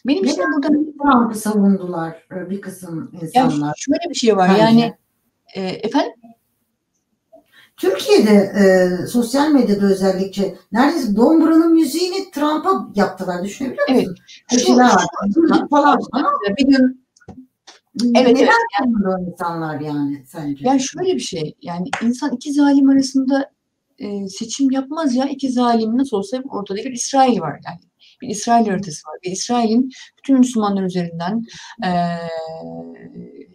[0.07, 3.51] Benim için burada Trump'ı savundular e, bir kısım insanlar.
[3.51, 4.63] Yani şöyle bir şey var Bence.
[4.63, 4.95] yani
[5.55, 6.13] e, efendim
[7.79, 14.05] Türkiye'de e, sosyal medyada özellikle neredeyse Dombra'nın müziğini Trump'a yaptılar düşünebiliyor musun?
[14.09, 14.19] Evet.
[14.51, 14.75] Şu, şu,
[15.71, 17.09] falan ama bir gün
[18.05, 18.51] Evet, Neden evet.
[18.81, 20.69] Yani, insanlar yani sence?
[20.69, 21.55] Yani şöyle bir şey.
[21.63, 23.51] Yani insan iki zalim arasında
[23.99, 25.25] e, seçim yapmaz ya.
[25.25, 27.81] İki zalim nasıl olsa ortada bir İsrail var yani
[28.23, 29.19] bir İsrail haritası var.
[29.27, 31.45] Ve İsrail'in bütün Müslümanlar üzerinden
[31.85, 31.91] e,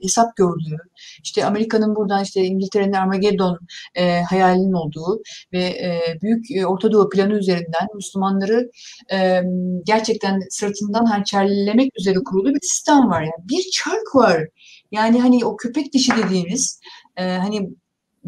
[0.04, 0.78] hesap gördüğü,
[1.24, 3.60] işte Amerika'nın buradan işte İngiltere'nin Armageddon
[3.96, 5.22] e, hayalinin olduğu
[5.54, 8.70] ve e, büyük e, Orta Doğu planı üzerinden Müslümanları
[9.12, 9.42] e,
[9.86, 13.22] gerçekten sırtından hançerlemek üzere kurulu bir sistem var.
[13.22, 14.48] Yani bir çark var.
[14.92, 16.80] Yani hani o köpek dişi dediğimiz
[17.18, 17.70] e, hani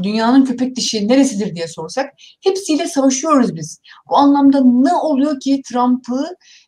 [0.04, 2.14] dünyanın köpek dişi neresidir diye sorsak
[2.44, 3.80] hepsiyle savaşıyoruz biz.
[4.10, 6.26] Bu anlamda ne oluyor ki Trump'ı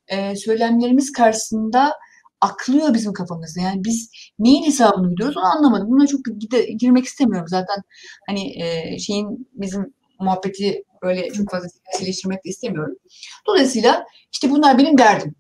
[0.08, 1.94] e, söylemlerimiz karşısında
[2.42, 3.62] aklıyor bizim kafamızda.
[3.62, 4.10] Yani biz
[4.40, 5.92] neyin hesabını biliyoruz onu anlamadım.
[5.92, 7.48] Buna çok gide, girmek istemiyorum.
[7.48, 7.84] Zaten
[8.28, 12.96] hani e, şeyin bizim muhabbeti böyle çok fazla siyasileştirmek de istemiyorum.
[13.48, 15.36] Dolayısıyla işte bunlar benim derdim.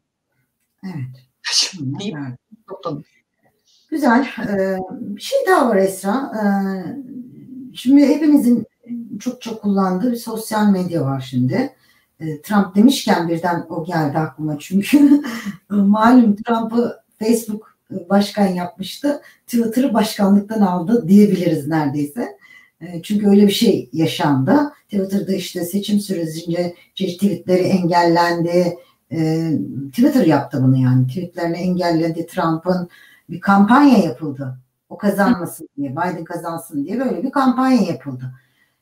[0.84, 0.95] Evet.
[1.52, 2.18] Şimdi deyip
[3.89, 4.28] Güzel.
[4.50, 6.32] Ee, bir şey daha var Esra.
[6.36, 6.45] Ee,
[7.74, 8.66] şimdi hepimizin
[9.20, 11.76] çok çok kullandığı bir sosyal medya var şimdi.
[12.20, 15.22] Ee, Trump demişken birden o geldi aklıma çünkü
[15.70, 17.78] malum Trump'ı Facebook
[18.09, 19.22] başkan yapmıştı.
[19.47, 22.38] Twitter'ı başkanlıktan aldı diyebiliriz neredeyse.
[23.03, 24.74] Çünkü öyle bir şey yaşandı.
[24.84, 28.78] Twitter'da işte seçim sürecince tweetleri engellendi.
[29.91, 31.07] Twitter yaptı bunu yani.
[31.07, 32.89] Tweetlerini engelledi Trump'ın
[33.30, 34.57] bir kampanya yapıldı.
[34.89, 38.34] O kazanmasın diye, Biden kazansın diye böyle bir kampanya yapıldı.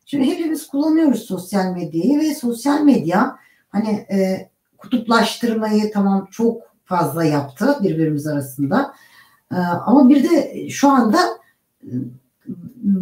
[0.05, 3.39] Şimdi hepimiz kullanıyoruz sosyal medyayı ve sosyal medya
[3.69, 8.93] hani e, kutuplaştırmayı tamam çok fazla yaptı birbirimiz arasında.
[9.51, 11.19] E, ama bir de şu anda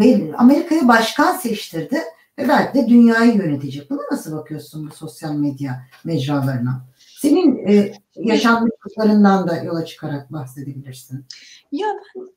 [0.04, 2.01] e, Amerika'ya başkan seçtirdi
[2.39, 3.89] ve belki de dünyayı yönetecek.
[3.89, 6.86] Buna nasıl bakıyorsun bu sosyal medya mecralarına?
[7.18, 11.26] Senin e, yaşanmışlıklarından da yola çıkarak bahsedebilirsin.
[11.72, 12.28] Ya ben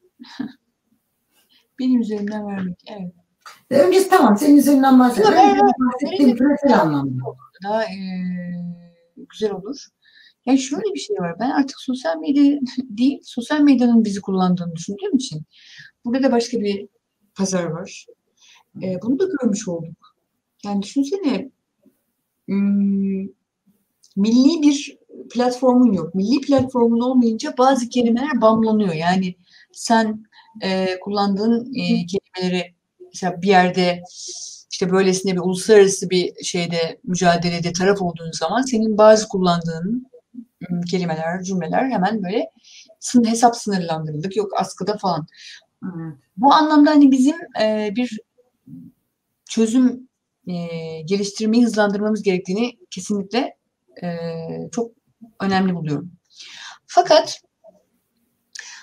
[1.79, 3.26] benim üzerimden vermek, evet.
[3.70, 5.34] Öncesi tamam senin üzerinden bahsedelim.
[5.34, 7.22] Ben bahsettiğim küresel anlamda.
[7.64, 7.97] Daha e,
[9.16, 9.86] güzel olur.
[10.47, 11.36] Yani şöyle bir şey var.
[11.40, 15.42] Ben artık sosyal medya değil, sosyal medyanın bizi kullandığını düşündüğüm için
[16.05, 16.88] burada da başka bir
[17.34, 18.07] pazar var.
[18.82, 20.16] E, bunu da görmüş olduk.
[20.64, 21.51] Yani düşünsene
[22.47, 23.22] hmm,
[24.16, 24.99] milli bir
[25.30, 26.14] platformun yok.
[26.14, 28.94] Milli platformun olmayınca bazı kelimeler bamlanıyor.
[28.94, 29.34] Yani
[29.72, 30.24] sen
[30.62, 32.76] e, kullandığın e, kelimeleri
[33.17, 34.03] mesela bir yerde
[34.71, 40.07] işte böylesine bir uluslararası bir şeyde mücadelede taraf olduğun zaman senin bazı kullandığın
[40.91, 42.51] kelimeler, cümleler hemen böyle
[43.25, 44.37] hesap sınırlandırıldık.
[44.37, 45.27] Yok askıda falan.
[46.37, 48.21] Bu anlamda hani bizim e, bir
[49.51, 50.09] çözüm
[50.47, 50.57] e,
[51.05, 53.57] geliştirmeyi hızlandırmamız gerektiğini kesinlikle
[54.03, 54.09] e,
[54.73, 54.91] çok
[55.41, 56.12] önemli buluyorum.
[56.87, 57.41] Fakat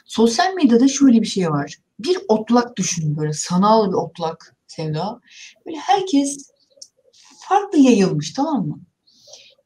[0.05, 1.82] sosyal medyada şöyle bir şey var.
[1.99, 5.19] Bir otlak düşün böyle sanal bir otlak Sevda.
[5.65, 6.51] Böyle herkes
[7.49, 8.79] farklı yayılmış tamam mı?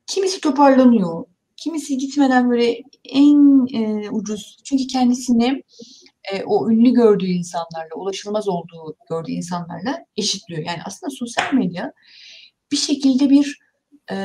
[0.07, 1.25] Kimisi toparlanıyor.
[1.57, 4.57] Kimisi gitmeden böyle en e, ucuz.
[4.63, 5.63] Çünkü kendisini
[6.33, 10.63] e, o ünlü gördüğü insanlarla, ulaşılmaz olduğu gördüğü insanlarla eşitliyor.
[10.65, 11.93] Yani aslında sosyal medya
[12.71, 13.59] bir şekilde bir
[14.11, 14.17] e,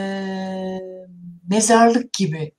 [1.49, 2.53] mezarlık gibi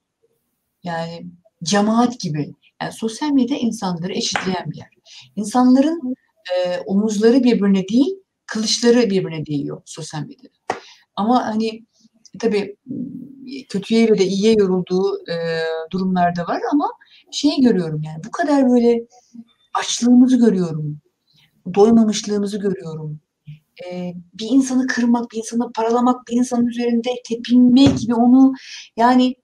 [0.83, 1.25] yani
[1.63, 2.53] cemaat gibi
[2.83, 4.89] yani sosyal medya insanları eşitleyen bir yer.
[5.35, 6.15] İnsanların
[6.55, 8.15] e, omuzları birbirine değil
[8.45, 10.53] kılıçları birbirine değiyor sosyal medyada.
[11.15, 11.85] Ama hani
[12.39, 12.75] tabii
[13.69, 15.35] kötüye ve de iyiye yorulduğu e,
[15.91, 16.89] durumlarda var ama
[17.31, 19.07] şey görüyorum yani bu kadar böyle
[19.79, 21.01] açlığımızı görüyorum.
[21.75, 23.19] Doymamışlığımızı görüyorum
[23.85, 28.53] e, bir insanı kırmak, bir insanı paralamak, bir insanın üzerinde tepinmek gibi onu
[28.97, 29.35] yani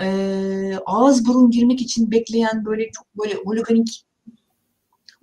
[0.00, 4.04] e, ağız burun girmek için bekleyen böyle çok böyle holiganik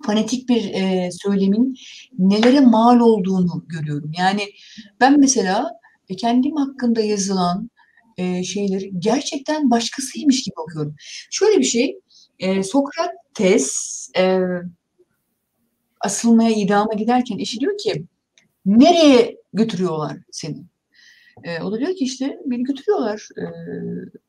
[0.06, 1.74] fanatik bir e, söylemin
[2.18, 4.12] nelere mal olduğunu görüyorum.
[4.18, 4.42] Yani
[5.00, 5.70] ben mesela
[6.08, 7.70] e, kendim hakkında yazılan
[8.16, 10.94] e, şeyleri gerçekten başkasıymış gibi okuyorum.
[11.30, 12.00] Şöyle bir şey,
[12.38, 14.40] e, Sokrates e,
[16.00, 18.06] asılmaya, idama giderken eşi diyor ki
[18.66, 20.64] Nereye götürüyorlar seni?
[21.44, 23.44] E, o da diyor ki işte beni götürüyorlar, e,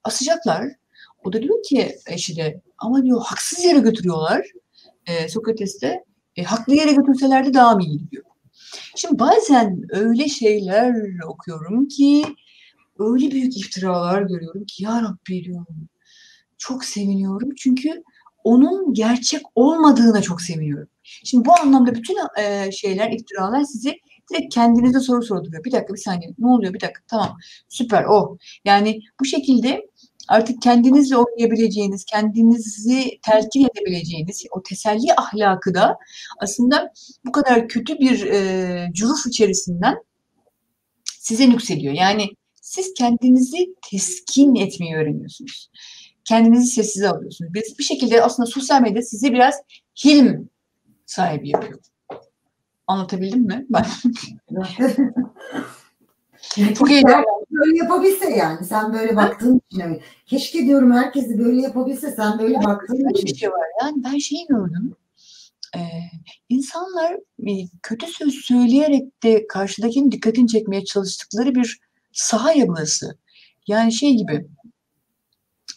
[0.03, 0.67] asacaklar.
[1.23, 4.47] O da diyor ki eşi de ama diyor haksız yere götürüyorlar.
[5.05, 5.83] E, Sokrates
[6.35, 8.23] e, haklı yere götürselerdi daha mı iyi diyor.
[8.95, 10.95] Şimdi bazen öyle şeyler
[11.27, 12.25] okuyorum ki
[12.99, 15.89] öyle büyük iftiralar görüyorum ki ya Rabbi diyorum.
[16.57, 18.03] Çok seviniyorum çünkü
[18.43, 20.87] onun gerçek olmadığına çok seviniyorum.
[21.03, 23.95] Şimdi bu anlamda bütün e, şeyler, iftiralar sizi
[24.29, 25.63] Direkt kendinize soru sorduruyor.
[25.63, 27.37] Bir dakika bir saniye ne oluyor bir dakika tamam
[27.69, 28.13] süper o.
[28.13, 28.37] Oh.
[28.65, 29.89] Yani bu şekilde
[30.27, 35.97] artık kendinizle oynayabileceğiniz, kendinizi telkin edebileceğiniz o teselli ahlakı da
[36.39, 36.93] aslında
[37.25, 39.95] bu kadar kötü bir e, cüruf içerisinden
[41.05, 41.93] size nüksediyor.
[41.93, 42.29] Yani
[42.61, 45.69] siz kendinizi teskin etmeyi öğreniyorsunuz.
[46.25, 47.53] Kendinizi sessize alıyorsunuz.
[47.53, 49.55] Biz bir şekilde aslında sosyal medya sizi biraz
[50.05, 50.49] hilm
[51.05, 51.79] sahibi yapıyor.
[52.87, 53.65] Anlatabildim mi?
[53.69, 53.85] Ben.
[56.73, 57.25] Çok heyecanlı.
[57.51, 58.65] Böyle yapabilse yani.
[58.65, 60.01] Sen böyle baktığın için.
[60.25, 62.11] Keşke diyorum herkes de böyle yapabilse.
[62.11, 63.25] Sen böyle baktığın için.
[63.25, 63.67] Bir şey var.
[63.81, 64.95] Yani ben şeyi gördüm.
[65.75, 65.79] Ee,
[66.49, 67.13] insanlar
[67.47, 67.51] e,
[67.83, 71.79] kötü söz söyleyerek de karşıdakinin dikkatini çekmeye çalıştıkları bir
[72.11, 73.17] saha ya burası.
[73.67, 74.47] Yani şey gibi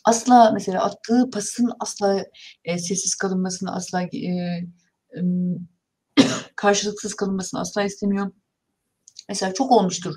[0.04, 2.24] asla mesela attığı pasın asla
[2.64, 5.20] e, sessiz kalınmasını asla e, e,
[6.56, 8.32] karşılıksız kalınmasını asla istemiyor.
[9.28, 10.14] Mesela çok olmuştur.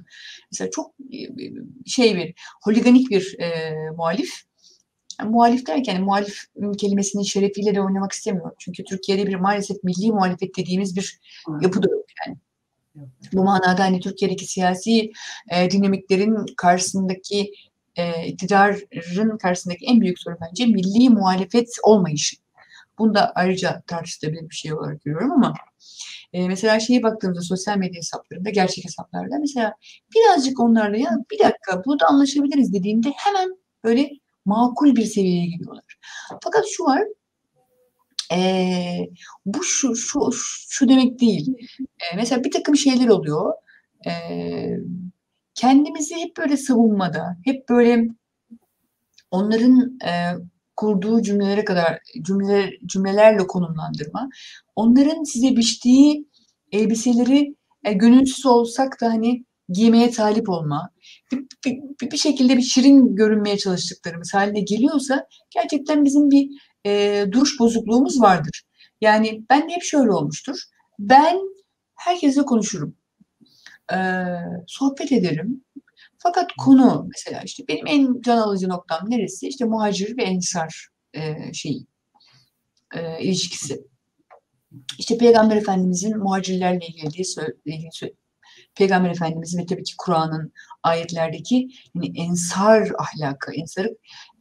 [0.51, 1.17] Mesela çok e,
[1.85, 2.33] şey bir
[2.63, 4.43] holiganik bir e, muhalif
[5.19, 6.43] Yani muhalif derken muhalif
[6.77, 8.55] kelimesinin şerefiyle de oynamak istemiyorum.
[8.59, 11.19] Çünkü Türkiye'de bir maalesef milli muhalefet dediğimiz bir
[11.61, 12.37] yapı da yok yani.
[13.33, 15.11] Bu manada hani Türkiye'deki siyasi
[15.51, 17.51] e, dinamiklerin karşısındaki
[17.95, 22.35] e, iktidarın karşısındaki en büyük sorun bence milli muhalefet olmayışı.
[22.99, 25.53] Bunu da ayrıca tartışılabilir bir şey olarak görüyorum ama
[26.33, 29.73] e, mesela şeye baktığımızda sosyal medya hesaplarında, gerçek hesaplarda mesela
[30.15, 34.09] birazcık onlarla ya bir dakika burada anlaşabiliriz dediğimde hemen böyle
[34.45, 35.83] makul bir seviyeye geliyorlar.
[36.43, 37.03] Fakat şu var,
[38.33, 39.07] e,
[39.45, 40.29] bu şu, şu,
[40.69, 41.53] şu demek değil.
[41.79, 43.53] E, mesela bir takım şeyler oluyor.
[44.07, 44.11] E,
[45.55, 48.07] kendimizi hep böyle savunmada, hep böyle
[49.31, 50.11] onların e,
[50.75, 54.29] kurduğu cümlelere kadar cümleler, cümlelerle konumlandırma,
[54.75, 56.27] onların size biçtiği
[56.71, 60.89] elbiseleri e, gönülsüz olsak da hani giymeye talip olma,
[61.31, 66.49] bir, bir, bir şekilde bir şirin görünmeye çalıştıklarımız haline geliyorsa gerçekten bizim bir
[66.85, 68.63] e, duruş bozukluğumuz vardır.
[69.01, 70.57] Yani ben de hep şöyle olmuştur.
[70.99, 71.39] Ben
[71.95, 72.95] herkesle konuşurum.
[73.93, 73.97] E,
[74.67, 75.63] sohbet ederim.
[76.23, 79.47] Fakat konu mesela işte benim en can alıcı noktam neresi?
[79.47, 81.87] İşte muhacir ve ensar e, şeyi,
[82.95, 83.81] e, ilişkisi.
[84.99, 87.23] İşte Peygamber Efendimizin muhacirlerle ilgili,
[87.65, 88.15] ilgili
[88.75, 90.53] Peygamber Efendimizin ve tabii ki Kur'an'ın
[90.83, 93.87] ayetlerdeki yani ensar ahlakı, ensar,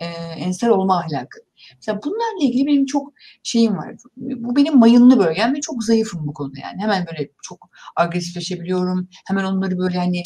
[0.01, 0.07] e,
[0.37, 1.39] ensar olma ahlakı.
[1.77, 3.13] Mesela bunlarla ilgili benim çok
[3.43, 3.95] şeyim var.
[4.17, 6.83] Bu benim mayınlı bölgem ve çok zayıfım bu konuda yani.
[6.83, 9.09] Hemen böyle çok agresifleşebiliyorum.
[9.27, 10.23] Hemen onları böyle hani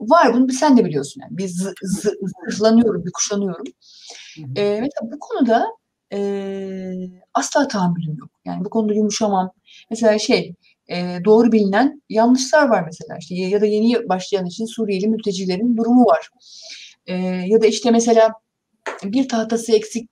[0.00, 1.38] var bunu sen de biliyorsun yani.
[1.38, 2.12] Bir zı, zı,
[2.48, 3.64] zırhlanıyorum, bir kuşanıyorum.
[4.56, 5.66] Ee, mesela bu konuda
[6.12, 6.18] e,
[7.34, 8.30] asla tahammülüm yok.
[8.44, 9.52] Yani bu konuda yumuşamam.
[9.90, 10.54] Mesela şey
[10.88, 16.04] e, doğru bilinen yanlışlar var mesela işte ya da yeni başlayan için Suriyeli mültecilerin durumu
[16.04, 16.30] var.
[17.06, 17.14] E,
[17.46, 18.32] ya da işte mesela
[19.04, 20.10] bir tahtası eksik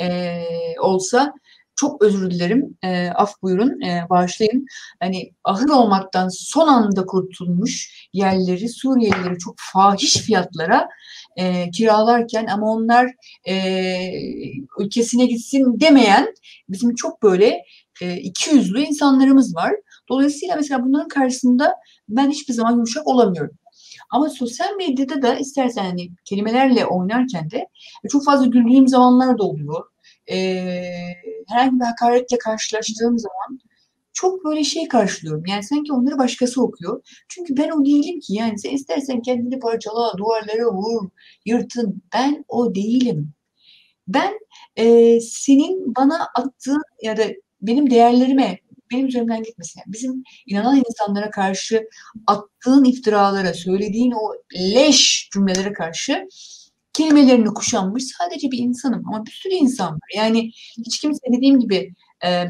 [0.00, 0.44] e,
[0.80, 1.32] olsa
[1.76, 4.66] çok özür dilerim, e, af buyurun, e, bağışlayın.
[5.00, 10.88] Hani ahır olmaktan son anda kurtulmuş yerleri Suriyelileri çok fahiş fiyatlara
[11.36, 13.06] e, kiralarken ama onlar
[13.48, 13.54] e,
[14.78, 16.34] ülkesine gitsin demeyen
[16.68, 17.62] bizim çok böyle
[18.02, 19.72] e, iki yüzlü insanlarımız var.
[20.08, 21.74] Dolayısıyla mesela bunların karşısında
[22.08, 23.58] ben hiçbir zaman yumuşak olamıyorum.
[24.10, 27.66] Ama sosyal medyada da istersen hani kelimelerle oynarken de
[28.10, 29.91] çok fazla güldüğüm zamanlar da oluyor
[30.32, 31.14] e,
[31.48, 33.60] herhangi bir hakaretle karşılaştığım zaman
[34.12, 35.46] çok böyle şey karşılıyorum.
[35.46, 37.02] Yani sanki onları başkası okuyor.
[37.28, 38.34] Çünkü ben o değilim ki.
[38.34, 41.08] Yani sen istersen kendini parçala, duvarlara vur,
[41.46, 42.02] yırtın.
[42.14, 43.32] Ben o değilim.
[44.08, 44.32] Ben
[44.76, 47.22] e, senin bana attığın ya da
[47.62, 48.58] benim değerlerime,
[48.92, 49.80] benim üzerimden gitmesin.
[49.80, 51.88] Yani bizim inanan insanlara karşı
[52.26, 56.28] attığın iftiralara, söylediğin o leş cümlelere karşı
[56.92, 60.10] kelimelerini kuşanmış sadece bir insanım ama bir sürü insan var.
[60.16, 60.52] Yani
[60.86, 62.44] hiç kimse dediğim gibi e,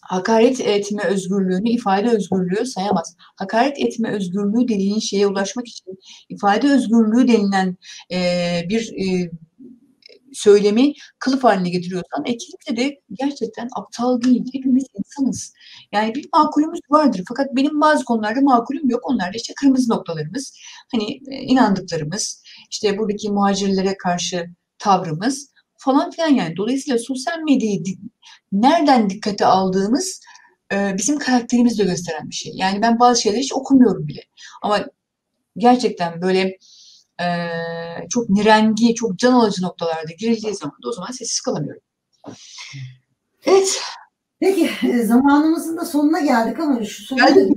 [0.00, 3.16] hakaret etme özgürlüğünü ifade özgürlüğü sayamaz.
[3.18, 5.98] Hakaret etme özgürlüğü dediğin şeye ulaşmak için
[6.28, 7.76] ifade özgürlüğü denilen
[8.12, 8.18] e,
[8.68, 9.30] bir e,
[10.34, 14.44] söylemi kılıf haline getiriyorsan e, kimse de gerçekten aptal değil.
[14.52, 15.54] Hepimiz insanız.
[15.92, 17.22] Yani bir makulümüz vardır.
[17.28, 19.00] Fakat benim bazı konularda makulüm yok.
[19.04, 20.58] Onlar da işte kırmızı noktalarımız.
[20.92, 22.42] Hani e, inandıklarımız,
[22.74, 24.46] işte buradaki muhacirlere karşı
[24.78, 26.56] tavrımız falan filan yani.
[26.56, 27.82] Dolayısıyla sosyal medyayı
[28.52, 30.20] nereden dikkate aldığımız
[30.72, 32.52] e, bizim karakterimizi de gösteren bir şey.
[32.56, 34.20] Yani ben bazı şeyleri hiç okumuyorum bile.
[34.62, 34.84] Ama
[35.56, 36.58] gerçekten böyle
[37.20, 37.26] e,
[38.10, 41.82] çok nirengi, çok can alıcı noktalarda girildiği zaman da o zaman sessiz kalamıyorum.
[43.46, 43.80] Evet.
[44.44, 47.54] Peki e, zamanımızın da sonuna geldik ama şu soruyu da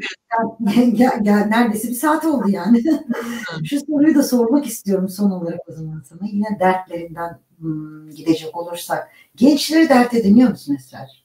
[0.65, 2.83] gel, gel, gel, neredeyse bir saat oldu yani.
[3.63, 6.19] şu soruyu da sormak istiyorum son olarak o zaman sana.
[6.31, 9.09] Yine dertlerinden hmm, gidecek olursak.
[9.35, 11.23] Gençleri dert ediniyor musun Esrar?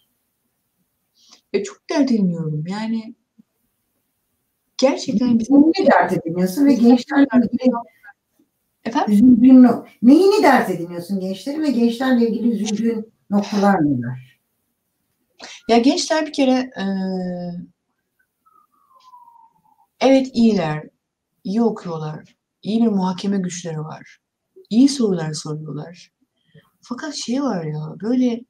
[1.52, 2.64] E, çok dert ediniyorum.
[2.66, 3.14] Yani
[4.78, 5.60] gerçekten bizim...
[5.60, 7.72] Ne dert ediniyorsun ve gençlerle ilgili
[8.84, 9.14] Efendim?
[9.14, 9.68] Üzüldüğün,
[10.02, 14.31] neyini dert ediniyorsun gençleri ve gençlerle ilgili üzüldüğün noktalar neler?
[15.68, 16.84] Ya gençler bir kere e,
[20.00, 20.82] evet iyiler,
[21.44, 24.18] iyi okuyorlar, iyi bir muhakeme güçleri var,
[24.70, 26.12] iyi sorular soruyorlar.
[26.82, 28.44] Fakat şey var ya böyle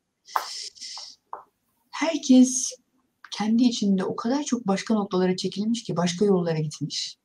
[1.90, 2.70] herkes
[3.38, 7.18] kendi içinde o kadar çok başka noktalara çekilmiş ki başka yollara gitmiş.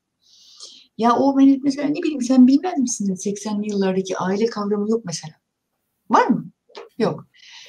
[0.97, 5.33] Ya o benim mesela ne bileyim sen bilmez misin 80'li yıllardaki aile kavramı yok mesela.
[6.09, 6.51] Var mı?
[6.99, 7.27] Yok.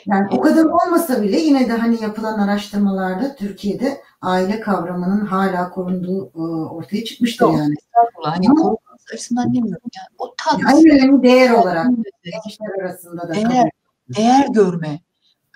[0.08, 6.30] Yani o kadar olmasa bile yine de hani yapılan araştırmalarda Türkiye'de aile kavramının hala korunduğu
[6.34, 6.40] e,
[6.70, 7.74] ortaya çıkmıştır Yok, yani.
[8.22, 9.90] Hani korunmasa açısından demiyorum.
[9.96, 10.60] Yani o tat.
[10.60, 11.86] En önemli değer olarak
[12.24, 13.34] gençler arasında da.
[13.34, 13.70] Değer,
[14.16, 15.00] değer görme,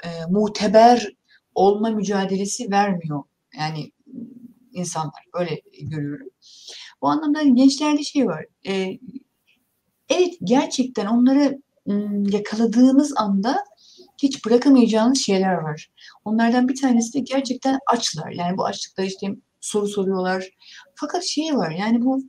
[0.04, 1.12] e, muteber
[1.54, 3.22] olma mücadelesi vermiyor.
[3.58, 3.92] Yani
[4.72, 6.28] insanlar öyle görüyorum.
[7.02, 8.44] Bu anlamda gençlerde şey var.
[8.66, 8.98] E,
[10.08, 11.58] evet gerçekten onları
[12.32, 13.64] yakaladığınız anda
[14.22, 15.90] hiç bırakamayacağınız şeyler var.
[16.24, 18.30] Onlardan bir tanesi de gerçekten açlar.
[18.30, 19.26] Yani bu açlıkta işte
[19.60, 20.48] soru soruyorlar.
[20.94, 22.22] Fakat şey var yani bu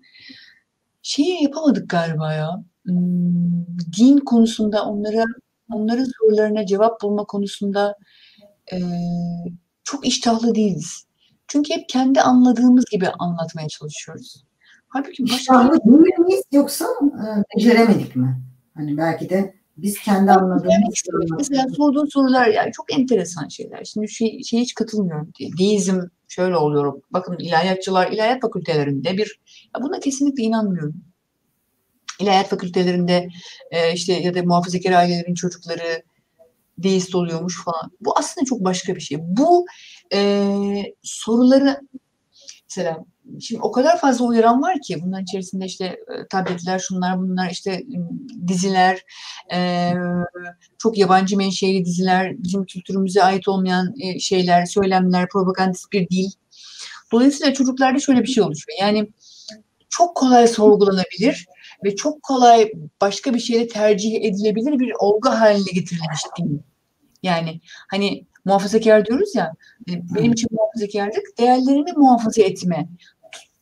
[1.01, 2.63] şeyi yapamadık galiba ya.
[2.85, 3.65] Hmm,
[3.97, 5.23] din konusunda onlara
[5.71, 7.95] onların sorularına cevap bulma konusunda
[8.71, 8.77] e,
[9.83, 11.05] çok iştahlı değiliz.
[11.47, 14.43] Çünkü hep kendi anladığımız gibi anlatmaya çalışıyoruz.
[14.87, 15.35] Halbuki başka...
[15.35, 17.25] İştahlı değil miyiz yoksa e,
[17.57, 18.41] beceremedik mi?
[18.75, 21.03] Hani belki de biz kendi anladığımız
[21.37, 23.83] Mesela sorduğun sorular yani çok enteresan şeyler.
[23.83, 25.31] Şimdi şey, şey hiç katılmıyorum.
[25.59, 27.01] Deizm şöyle oluyor.
[27.11, 29.39] Bakın ilahiyatçılar ilahiyat fakültelerinde bir
[29.75, 30.95] ya buna kesinlikle inanmıyorum.
[32.19, 33.27] İlahiyat fakültelerinde
[33.71, 36.03] e, işte ya da muhafazakar ailelerin çocukları
[36.77, 37.91] deist oluyormuş falan.
[38.01, 39.17] Bu aslında çok başka bir şey.
[39.21, 39.65] Bu
[40.13, 40.45] e,
[41.01, 41.79] soruları
[42.77, 43.05] mesela
[43.41, 47.83] şimdi o kadar fazla uyaran var ki bunların içerisinde işte e, tabletler, şunlar bunlar işte
[48.47, 49.05] diziler,
[49.53, 49.91] e,
[50.77, 56.31] çok yabancı menşeli diziler, bizim kültürümüze ait olmayan e, şeyler, söylemler, propagandist bir dil.
[57.11, 58.77] Dolayısıyla çocuklarda şöyle bir şey oluşuyor.
[58.81, 59.09] Yani
[59.89, 61.45] çok kolay sorgulanabilir
[61.83, 62.71] ve çok kolay
[63.01, 66.59] başka bir şeyle tercih edilebilir bir olgu haline getirilmiş değil.
[67.23, 67.61] Yani
[67.91, 69.53] hani muhafazakar diyoruz ya
[69.87, 72.87] benim için muhafazakarlık değerlerimi muhafaza etme.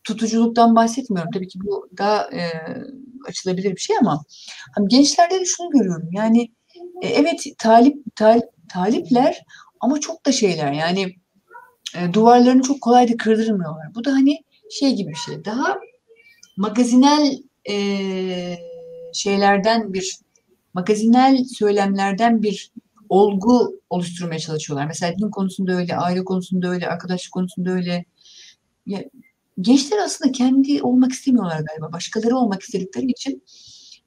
[0.04, 1.32] Tutuculuktan bahsetmiyorum.
[1.32, 2.42] Tabii ki bu daha e,
[3.28, 4.24] açılabilir bir şey ama
[4.76, 6.10] hani gençlerde de şunu görüyorum.
[6.12, 6.52] Yani
[7.02, 9.46] e, evet talip, talip talipler
[9.80, 11.16] ama çok da şeyler yani
[11.96, 13.96] e, duvarlarını çok kolay da kırdırmıyorlar.
[13.96, 15.46] Bu da hani şey gibi bir şey.
[15.46, 15.78] Daha
[16.58, 17.38] magazinel
[17.70, 17.76] e,
[19.14, 20.20] şeylerden bir
[20.74, 22.72] magazinel söylemlerden bir
[23.12, 24.88] olgu oluşturmaya çalışıyorlar.
[24.88, 28.06] Mesela din konusunda öyle, aile konusunda öyle, arkadaşlık konusunda öyle.
[28.86, 29.04] Ya,
[29.62, 31.94] gençler aslında kendi olmak istemiyorlar galiba.
[31.94, 33.44] Başkaları olmak istedikleri için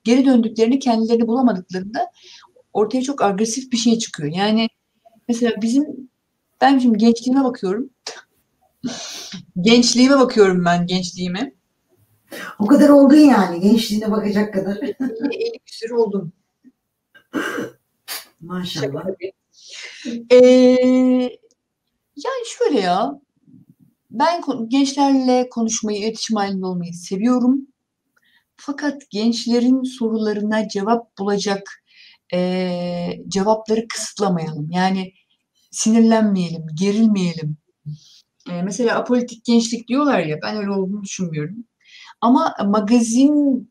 [0.05, 2.11] geri döndüklerini kendilerini bulamadıklarında
[2.73, 4.33] ortaya çok agresif bir şey çıkıyor.
[4.33, 4.69] Yani
[5.29, 6.11] mesela bizim
[6.61, 7.91] ben şimdi gençliğime bakıyorum.
[9.61, 11.55] gençliğime bakıyorum ben gençliğime.
[12.59, 14.77] O kadar oldun yani gençliğine bakacak kadar.
[14.77, 16.33] 50 küsur oldum.
[18.47, 19.05] Maşallah.
[20.31, 20.39] Ee,
[22.17, 23.21] yani şöyle ya
[24.11, 27.67] ben gençlerle konuşmayı, iletişim halinde olmayı seviyorum.
[28.57, 31.83] Fakat gençlerin sorularına cevap bulacak
[32.35, 34.71] e, cevapları kısıtlamayalım.
[34.71, 35.13] Yani
[35.71, 37.57] sinirlenmeyelim, gerilmeyelim.
[38.51, 41.57] E, mesela apolitik gençlik diyorlar ya ben öyle olduğunu düşünmüyorum.
[42.21, 43.71] Ama magazin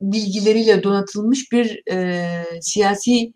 [0.00, 3.32] bilgileriyle donatılmış bir e, siyasi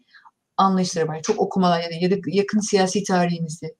[0.57, 1.23] anlayışları var.
[1.23, 3.75] Çok okumalar ya da yakın siyasi tarihimizde.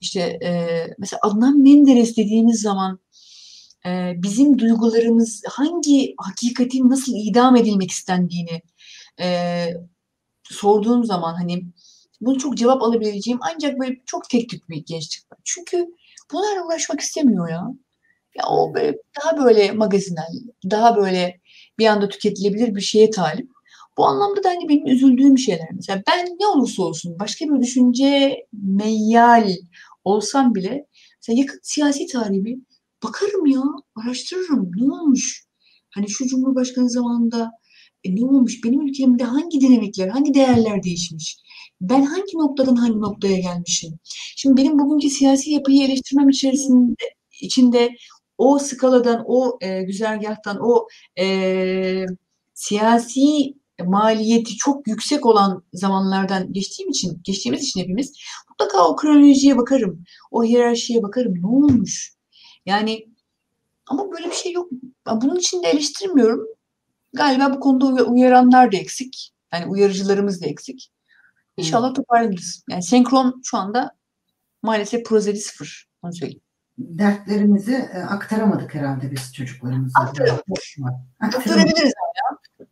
[0.00, 0.50] İşte e,
[0.98, 3.00] mesela Adnan Menderes dediğimiz zaman
[3.86, 8.62] e, bizim duygularımız hangi hakikatin nasıl idam edilmek istendiğini
[9.20, 9.66] e,
[10.44, 11.64] sorduğum zaman hani
[12.20, 15.38] bunu çok cevap alabileceğim ancak böyle çok tek tük bir gençlik var.
[15.44, 15.86] Çünkü
[16.32, 17.66] bunlarla uğraşmak istemiyor ya.
[18.34, 20.32] Ya o böyle daha böyle magazinel,
[20.70, 21.40] daha böyle
[21.78, 23.50] bir anda tüketilebilir bir şeye talip.
[23.96, 25.68] Bu anlamda da hani benim üzüldüğüm şeyler.
[25.74, 29.50] Mesela ben ne olursa olsun başka bir düşünce meyyal
[30.04, 30.86] olsam bile
[31.20, 32.58] mesela yakın siyasi tarihi
[33.04, 33.62] bakarım ya,
[33.96, 34.70] araştırırım.
[34.76, 35.46] Ne olmuş?
[35.90, 37.50] Hani şu Cumhurbaşkanı zamanında
[38.04, 38.64] e, ne olmuş?
[38.64, 41.36] Benim ülkemde hangi dinamikler, hangi değerler değişmiş?
[41.80, 43.98] Ben hangi noktadan hangi noktaya gelmişim?
[44.36, 46.94] Şimdi benim bugünkü siyasi yapıyı eleştirmem içerisinde
[47.40, 47.90] içinde
[48.38, 50.86] o skaladan, o e, güzergahtan, o
[51.18, 52.06] e,
[52.54, 53.54] siyasi
[53.84, 58.12] maliyeti çok yüksek olan zamanlardan geçtiğim için, geçtiğimiz için hepimiz
[58.50, 60.04] mutlaka o kronolojiye bakarım.
[60.30, 61.34] O hiyerarşiye bakarım.
[61.42, 62.14] Ne olmuş?
[62.66, 63.08] Yani
[63.86, 64.70] ama böyle bir şey yok.
[65.06, 66.46] Bunun için de eleştirmiyorum.
[67.12, 69.32] Galiba bu konuda uyaranlar da eksik.
[69.52, 70.92] Yani uyarıcılarımız da eksik.
[71.56, 72.64] İnşallah toparlanırız.
[72.70, 73.90] Yani senkron şu anda
[74.62, 75.88] maalesef prozeli sıfır.
[76.02, 76.40] Onu söyleyeyim.
[76.78, 80.00] Dertlerimizi e, aktaramadık herhalde biz çocuklarımıza.
[80.00, 80.74] Aktarabiliriz.
[81.20, 81.92] Aktarabiliriz.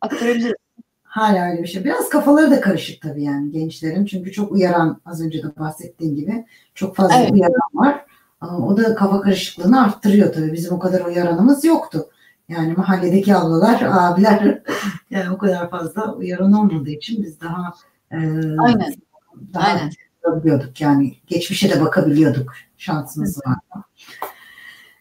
[0.01, 0.53] Aktarabiliriz.
[1.11, 1.83] Hala öyle bir şey.
[1.83, 4.05] Biraz kafaları da karışık tabii yani gençlerin.
[4.05, 6.45] Çünkü çok uyaran az önce de bahsettiğim gibi
[6.75, 7.31] çok fazla evet.
[7.31, 8.05] uyaran var.
[8.41, 10.53] O da kafa karışıklığını arttırıyor tabii.
[10.53, 12.09] Bizim o kadar uyaranımız yoktu.
[12.49, 14.61] Yani mahalledeki ablalar, abiler
[15.09, 17.73] yani o kadar fazla uyaran olmadığı için biz daha
[18.11, 18.17] e,
[18.59, 18.93] Aynen.
[19.53, 19.91] daha Aynen.
[20.79, 23.83] yani geçmişe de bakabiliyorduk şansımız var.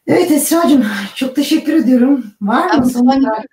[0.07, 2.25] Evet Esra'cığım çok teşekkür ediyorum.
[2.41, 3.45] Var mı sonunda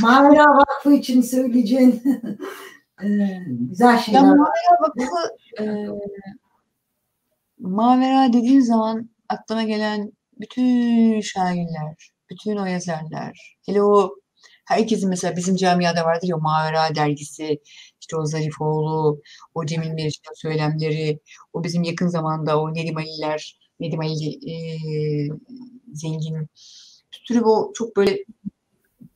[0.00, 2.02] Mavera Vakfı için söyleyeceğin
[3.02, 3.06] e,
[3.48, 4.26] güzel şeyler ya?
[4.26, 5.86] Mavera Vakfı e,
[7.58, 14.14] Mavera dediğim zaman aklıma gelen bütün şairler, bütün o yazarlar, hele o
[14.66, 17.60] herkesin mesela bizim camiada vardır ya Mavera dergisi,
[18.00, 19.22] işte o Zarifoğlu,
[19.54, 21.20] o Cemil Meriç'in söylemleri,
[21.52, 24.54] o bizim yakın zamanda o Nedim Ali'ler, Nedim Ali e,
[25.94, 26.48] Zengin,
[27.12, 28.18] bir sürü o çok böyle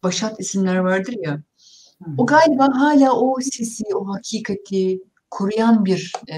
[0.03, 1.42] başat isimler vardır ya.
[2.18, 4.98] O galiba hala o sesi, o hakikati
[5.30, 6.36] koruyan bir e,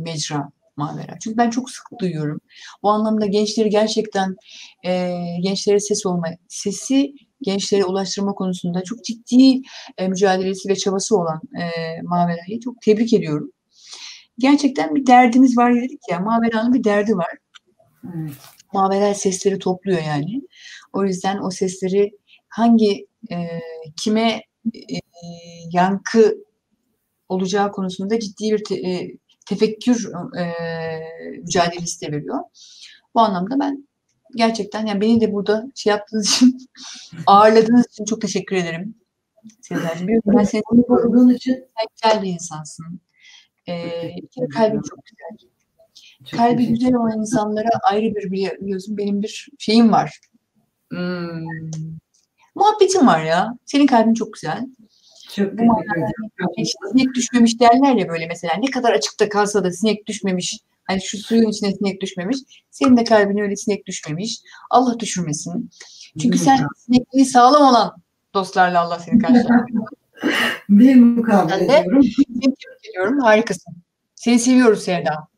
[0.00, 1.18] mecra Mavera.
[1.20, 2.40] Çünkü ben çok sık duyuyorum.
[2.82, 4.36] Bu anlamda gençleri gerçekten
[4.84, 9.62] e, gençlere ses olma, sesi gençlere ulaştırma konusunda çok ciddi
[9.98, 11.62] e, mücadelesi ve çabası olan e,
[12.02, 13.52] Mavera'yı çok tebrik ediyorum.
[14.38, 16.20] Gerçekten bir derdimiz var dedik ya.
[16.20, 17.38] Mavera'nın bir derdi var.
[18.16, 18.32] Evet.
[18.72, 20.42] Mavera sesleri topluyor yani.
[20.92, 22.10] O yüzden o sesleri
[22.52, 23.36] hangi e,
[24.02, 24.42] kime
[24.74, 24.98] e,
[25.72, 26.44] yankı
[27.28, 29.10] olacağı konusunda ciddi bir te, e,
[29.46, 30.44] tefekkür e,
[31.40, 32.38] mücadelesi de veriyor.
[33.14, 33.88] Bu anlamda ben
[34.36, 36.58] gerçekten yani beni de burada şey yaptığınız için
[37.26, 38.94] ağırladığınız için çok teşekkür ederim.
[39.60, 40.08] Sezer'cim.
[40.26, 43.00] Ben seni koruduğun için güzel bir insansın.
[43.68, 44.10] Ee,
[44.54, 45.50] kalbin çok güzel.
[46.24, 50.20] Çok Kalbi güzel olan insanlara ayrı bir biliyorsun benim bir şeyim var.
[50.90, 51.46] Hmm.
[52.54, 53.54] Muhabbetim var ya.
[53.66, 54.66] Senin kalbin çok güzel.
[55.36, 55.64] Çok Bu
[56.56, 60.58] işte sinek düşmemiş derler ya böyle mesela ne kadar açıkta kalsa da sinek düşmemiş.
[60.84, 62.38] Hani şu suyun içine sinek düşmemiş.
[62.70, 64.40] Senin de kalbine öyle sinek düşmemiş.
[64.70, 65.70] Allah düşürmesin.
[66.22, 67.96] Çünkü sen sinekliği sağlam olan
[68.34, 69.60] dostlarla Allah seni karşılar.
[70.68, 72.02] Bir mukabele ediyorum.
[72.02, 72.54] Seni
[72.90, 73.18] ediyorum.
[73.20, 73.74] Harikasın.
[74.14, 75.28] Seni seviyoruz Sevda.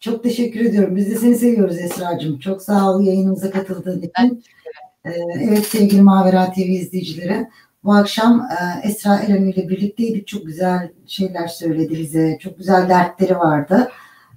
[0.00, 0.96] Çok teşekkür ediyorum.
[0.96, 2.38] Biz de seni seviyoruz Esra'cığım.
[2.38, 4.44] Çok sağ ol yayınımıza katıldığın için.
[4.65, 4.65] Ee,
[5.40, 7.46] evet sevgili Mavera TV izleyicileri.
[7.84, 10.26] Bu akşam e, Esra Erenü ile birlikteydik.
[10.26, 12.38] Çok güzel şeyler söyledi bize.
[12.40, 13.90] Çok güzel dertleri vardı.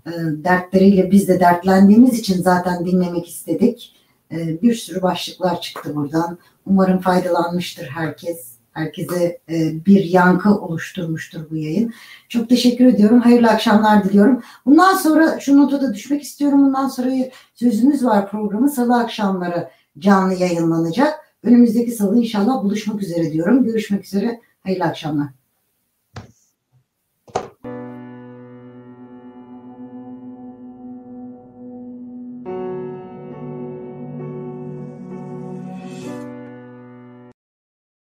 [0.06, 0.12] E,
[0.44, 3.96] dertleriyle biz de dertlendiğimiz için zaten dinlemek istedik.
[4.32, 6.38] E, bir sürü başlıklar çıktı buradan.
[6.66, 8.50] Umarım faydalanmıştır herkes.
[8.72, 11.94] Herkese e, bir yankı oluşturmuştur bu yayın.
[12.30, 13.22] Çok teşekkür ediyorum.
[13.22, 14.42] Hayırlı akşamlar diliyorum.
[14.66, 16.66] Bundan sonra şu notu da düşmek istiyorum.
[16.66, 17.12] Bundan sonra
[17.56, 18.70] sözümüz var programı.
[18.70, 19.70] Salı akşamları
[20.00, 21.14] canlı yayınlanacak.
[21.44, 23.64] Önümüzdeki salı inşallah buluşmak üzere diyorum.
[23.64, 24.40] Görüşmek üzere.
[24.64, 25.39] Hayırlı akşamlar.